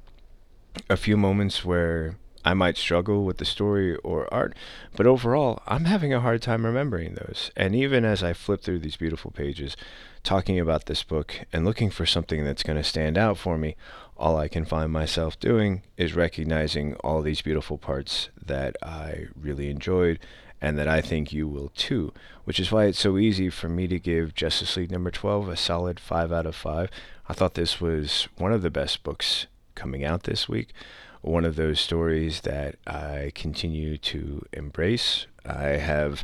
a 0.89 0.97
few 0.97 1.17
moments 1.17 1.65
where 1.65 2.17
I 2.45 2.53
might 2.53 2.77
struggle 2.77 3.25
with 3.25 3.39
the 3.39 3.45
story 3.45 3.97
or 3.97 4.33
art, 4.33 4.55
but 4.95 5.05
overall, 5.05 5.61
I'm 5.67 5.85
having 5.85 6.13
a 6.13 6.21
hard 6.21 6.41
time 6.41 6.65
remembering 6.65 7.15
those. 7.15 7.51
And 7.57 7.75
even 7.75 8.05
as 8.05 8.23
I 8.23 8.31
flip 8.33 8.61
through 8.61 8.79
these 8.79 8.95
beautiful 8.95 9.31
pages, 9.31 9.75
talking 10.23 10.59
about 10.59 10.85
this 10.85 11.03
book 11.03 11.41
and 11.51 11.65
looking 11.65 11.89
for 11.89 12.05
something 12.05 12.45
that's 12.45 12.63
going 12.63 12.77
to 12.77 12.83
stand 12.83 13.17
out 13.17 13.37
for 13.37 13.57
me, 13.57 13.75
all 14.15 14.37
I 14.37 14.47
can 14.47 14.65
find 14.65 14.91
myself 14.91 15.39
doing 15.39 15.83
is 15.97 16.15
recognizing 16.15 16.95
all 16.95 17.21
these 17.21 17.41
beautiful 17.41 17.77
parts 17.77 18.29
that 18.41 18.75
I 18.81 19.27
really 19.35 19.69
enjoyed 19.69 20.19
and 20.61 20.77
that 20.77 20.87
I 20.87 21.01
think 21.01 21.31
you 21.31 21.47
will 21.47 21.69
too, 21.75 22.13
which 22.43 22.59
is 22.59 22.71
why 22.71 22.85
it's 22.85 22.99
so 22.99 23.17
easy 23.17 23.49
for 23.49 23.69
me 23.69 23.87
to 23.87 23.99
give 23.99 24.35
Justice 24.35 24.77
League 24.77 24.91
number 24.91 25.11
12 25.11 25.49
a 25.49 25.55
solid 25.55 25.99
5 25.99 26.31
out 26.31 26.45
of 26.45 26.55
5. 26.55 26.89
I 27.29 27.33
thought 27.33 27.53
this 27.53 27.79
was 27.79 28.27
one 28.37 28.51
of 28.51 28.61
the 28.61 28.69
best 28.69 29.03
books 29.03 29.47
coming 29.75 30.03
out 30.03 30.23
this 30.23 30.49
week 30.49 30.73
one 31.21 31.45
of 31.45 31.55
those 31.55 31.79
stories 31.79 32.41
that 32.41 32.75
I 32.85 33.31
continue 33.35 33.97
to 33.97 34.45
embrace. 34.53 35.27
I 35.45 35.77
have 35.77 36.23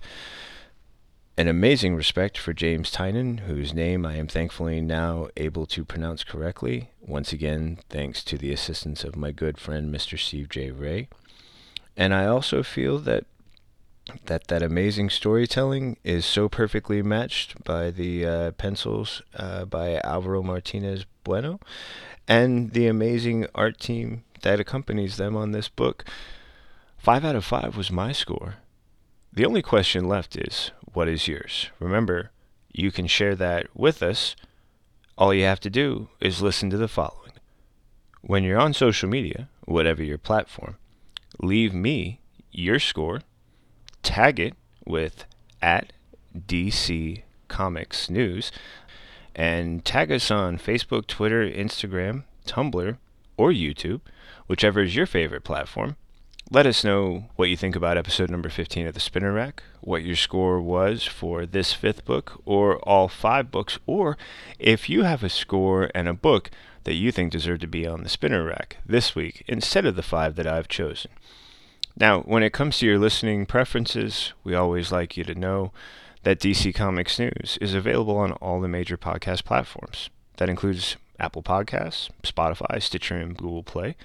an 1.38 1.48
amazing 1.48 1.96
respect 1.96 2.38
for 2.38 2.54
James 2.54 2.92
Tynion, 2.92 3.42
whose 3.42 3.74
name 3.74 4.06
I 4.06 4.18
am 4.18 4.28
thankfully 4.28 4.82
now 4.82 5.30
able 5.36 5.66
to 5.68 5.84
pronounce 5.84 6.24
correctly. 6.24 6.92
Once 7.02 7.34
again, 7.34 7.80
thanks 7.90 8.24
to 8.26 8.38
the 8.38 8.54
assistance 8.54 9.04
of 9.04 9.16
my 9.16 9.32
good 9.32 9.58
friend 9.58 9.94
Mr. 9.94 10.18
Steve 10.18 10.50
J. 10.50 10.72
Ray. 10.72 11.08
And 11.98 12.14
I 12.14 12.26
also 12.26 12.64
feel 12.64 13.00
that 13.00 13.26
that 14.26 14.48
that 14.48 14.62
amazing 14.62 15.10
storytelling 15.10 15.98
is 16.04 16.26
so 16.26 16.50
perfectly 16.50 17.02
matched 17.02 17.64
by 17.64 17.92
the 17.92 18.26
uh, 18.26 18.52
pencils 18.52 19.22
uh, 19.36 19.66
by 19.66 20.00
Alvaro 20.04 20.44
Martinez 20.44 21.06
Bueno 21.24 21.60
and 22.28 22.72
the 22.72 22.88
amazing 22.88 23.48
art 23.56 23.80
team 23.80 24.24
that 24.42 24.60
accompanies 24.60 25.18
them 25.18 25.36
on 25.36 25.52
this 25.52 25.70
book. 25.70 26.06
Five 26.98 27.26
out 27.26 27.36
of 27.36 27.46
five 27.46 27.76
was 27.76 27.92
my 27.92 28.12
score. 28.12 28.56
The 29.32 29.46
only 29.46 29.62
question 29.62 30.08
left 30.08 30.36
is, 30.36 30.72
what 30.94 31.08
is 31.08 31.28
yours? 31.28 31.70
Remember, 31.80 32.32
you 32.72 32.92
can 32.92 33.08
share 33.08 33.36
that 33.36 33.68
with 33.74 34.04
us. 34.04 34.36
All 35.18 35.34
you 35.34 35.44
have 35.44 35.60
to 35.62 35.70
do 35.70 36.10
is 36.20 36.42
listen 36.42 36.70
to 36.70 36.78
the 36.78 36.88
following. 36.88 37.32
When 38.22 38.44
you're 38.44 38.60
on 38.60 38.74
social 38.74 39.10
media, 39.10 39.50
whatever 39.66 40.04
your 40.04 40.18
platform, 40.18 40.78
leave 41.40 41.74
me 41.74 42.22
your 42.52 42.80
score, 42.80 43.22
tag 44.04 44.40
it 44.40 44.54
with 44.86 45.26
at 45.62 45.94
DC 46.38 47.24
Comics 47.48 48.10
News, 48.10 48.52
and 49.36 49.84
tag 49.84 50.12
us 50.12 50.30
on 50.30 50.58
Facebook, 50.58 51.08
Twitter, 51.08 51.50
Instagram, 51.50 52.24
Tumblr, 52.46 52.98
or 53.38 53.52
YouTube 53.52 54.02
whichever 54.48 54.82
is 54.82 54.96
your 54.96 55.06
favorite 55.06 55.44
platform. 55.44 55.96
Let 56.52 56.68
us 56.68 56.84
know 56.84 57.26
what 57.36 57.50
you 57.50 57.58
think 57.58 57.76
about 57.76 57.98
episode 57.98 58.30
number 58.30 58.50
15 58.50 58.86
of 58.86 58.94
the 58.94 59.00
Spinner 59.00 59.34
Rack, 59.34 59.64
what 59.82 60.04
your 60.04 60.16
score 60.16 60.62
was 60.62 61.04
for 61.04 61.46
this 61.46 61.74
fifth 61.74 62.06
book, 62.06 62.42
or 62.46 62.78
all 62.80 63.08
five 63.08 63.50
books, 63.50 63.80
or 63.88 64.18
if 64.60 64.90
you 64.90 65.04
have 65.04 65.24
a 65.24 65.30
score 65.30 65.90
and 65.96 66.08
a 66.08 66.14
book 66.14 66.52
that 66.84 66.94
you 66.94 67.12
think 67.12 67.32
deserve 67.32 67.62
to 67.62 67.68
be 67.68 67.88
on 67.88 68.04
the 68.04 68.10
Spinner 68.10 68.44
Rack 68.44 68.78
this 68.86 69.16
week 69.16 69.44
instead 69.48 69.86
of 69.86 69.96
the 69.96 70.04
five 70.04 70.36
that 70.36 70.46
I've 70.46 70.68
chosen. 70.68 71.12
Now, 71.96 72.22
when 72.22 72.42
it 72.42 72.54
comes 72.54 72.80
to 72.80 72.88
your 72.88 72.98
listening 72.98 73.46
preferences, 73.46 74.34
we 74.44 74.56
always 74.56 74.92
like 74.92 75.16
you 75.16 75.24
to 75.26 75.36
know 75.36 75.72
that 76.24 76.40
DC 76.40 76.74
Comics 76.74 77.20
News 77.20 77.60
is 77.62 77.76
available 77.76 78.18
on 78.18 78.32
all 78.34 78.60
the 78.60 78.68
major 78.68 78.98
podcast 78.98 79.44
platforms. 79.44 80.10
That 80.38 80.50
includes 80.50 80.96
Apple 81.20 81.44
Podcasts, 81.44 82.10
Spotify, 82.24 82.82
Stitcher, 82.82 83.18
and 83.18 83.38
Google 83.38 83.62
Play. 83.62 83.96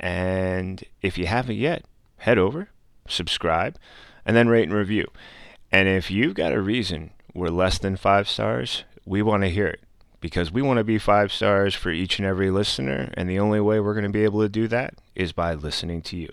And 0.00 0.82
if 1.00 1.16
you 1.16 1.26
haven't 1.26 1.56
yet, 1.56 1.84
head 2.18 2.38
over, 2.38 2.70
subscribe, 3.06 3.78
and 4.26 4.36
then 4.36 4.48
rate 4.48 4.68
and 4.68 4.76
review. 4.76 5.06
And 5.70 5.88
if 5.88 6.10
you've 6.10 6.34
got 6.34 6.52
a 6.52 6.60
reason 6.60 7.10
we're 7.34 7.50
less 7.50 7.78
than 7.78 7.96
five 7.96 8.28
stars, 8.28 8.82
we 9.04 9.22
want 9.22 9.44
to 9.44 9.50
hear 9.50 9.68
it 9.68 9.80
because 10.20 10.50
we 10.50 10.62
want 10.62 10.78
to 10.78 10.84
be 10.84 10.98
five 10.98 11.32
stars 11.32 11.74
for 11.74 11.90
each 11.90 12.18
and 12.18 12.26
every 12.26 12.50
listener. 12.50 13.12
And 13.14 13.30
the 13.30 13.38
only 13.38 13.60
way 13.60 13.78
we're 13.78 13.94
going 13.94 14.02
to 14.04 14.10
be 14.10 14.24
able 14.24 14.40
to 14.40 14.48
do 14.48 14.66
that 14.68 14.94
is 15.14 15.30
by 15.32 15.54
listening 15.54 16.02
to 16.02 16.16
you. 16.16 16.30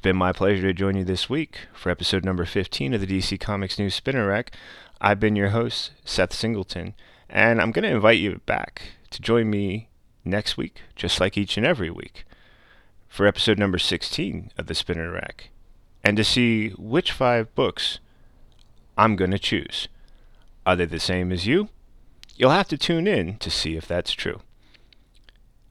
It's 0.00 0.02
been 0.02 0.16
my 0.16 0.32
pleasure 0.32 0.62
to 0.62 0.72
join 0.72 0.96
you 0.96 1.04
this 1.04 1.28
week 1.28 1.58
for 1.74 1.90
episode 1.90 2.24
number 2.24 2.46
15 2.46 2.94
of 2.94 3.02
the 3.02 3.06
DC 3.06 3.38
Comics 3.38 3.78
News 3.78 3.94
Spinner 3.94 4.26
Rack. 4.28 4.50
I've 4.98 5.20
been 5.20 5.36
your 5.36 5.50
host, 5.50 5.90
Seth 6.06 6.32
Singleton, 6.32 6.94
and 7.28 7.60
I'm 7.60 7.70
going 7.70 7.82
to 7.82 7.94
invite 7.94 8.18
you 8.18 8.40
back 8.46 8.92
to 9.10 9.20
join 9.20 9.50
me 9.50 9.90
next 10.24 10.56
week, 10.56 10.80
just 10.96 11.20
like 11.20 11.36
each 11.36 11.58
and 11.58 11.66
every 11.66 11.90
week 11.90 12.24
for 13.08 13.26
episode 13.26 13.58
number 13.58 13.76
16 13.76 14.50
of 14.56 14.68
the 14.68 14.74
Spinner 14.74 15.10
Rack 15.12 15.50
and 16.02 16.16
to 16.16 16.24
see 16.24 16.70
which 16.78 17.12
five 17.12 17.54
books 17.54 17.98
I'm 18.96 19.16
going 19.16 19.32
to 19.32 19.38
choose. 19.38 19.88
Are 20.64 20.76
they 20.76 20.86
the 20.86 20.98
same 20.98 21.30
as 21.30 21.46
you? 21.46 21.68
You'll 22.36 22.52
have 22.52 22.68
to 22.68 22.78
tune 22.78 23.06
in 23.06 23.36
to 23.36 23.50
see 23.50 23.76
if 23.76 23.86
that's 23.86 24.12
true. 24.12 24.40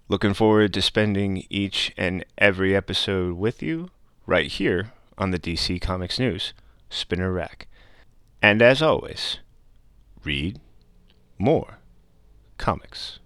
Looking 0.08 0.36
forward 0.36 0.76
to 0.76 0.84
spending 0.84 1.48
each 1.50 1.92
and 1.98 2.24
every 2.38 2.76
episode 2.76 3.36
with 3.36 3.64
you 3.64 3.90
right 4.30 4.52
here 4.52 4.92
on 5.18 5.32
the 5.32 5.40
DC 5.40 5.82
Comics 5.82 6.20
News 6.20 6.54
Spinner 6.88 7.32
Rack. 7.32 7.68
And 8.44 8.62
as 8.62 8.80
always, 8.80 9.40
read 10.24 10.60
more 11.40 11.80
comics. 12.60 13.18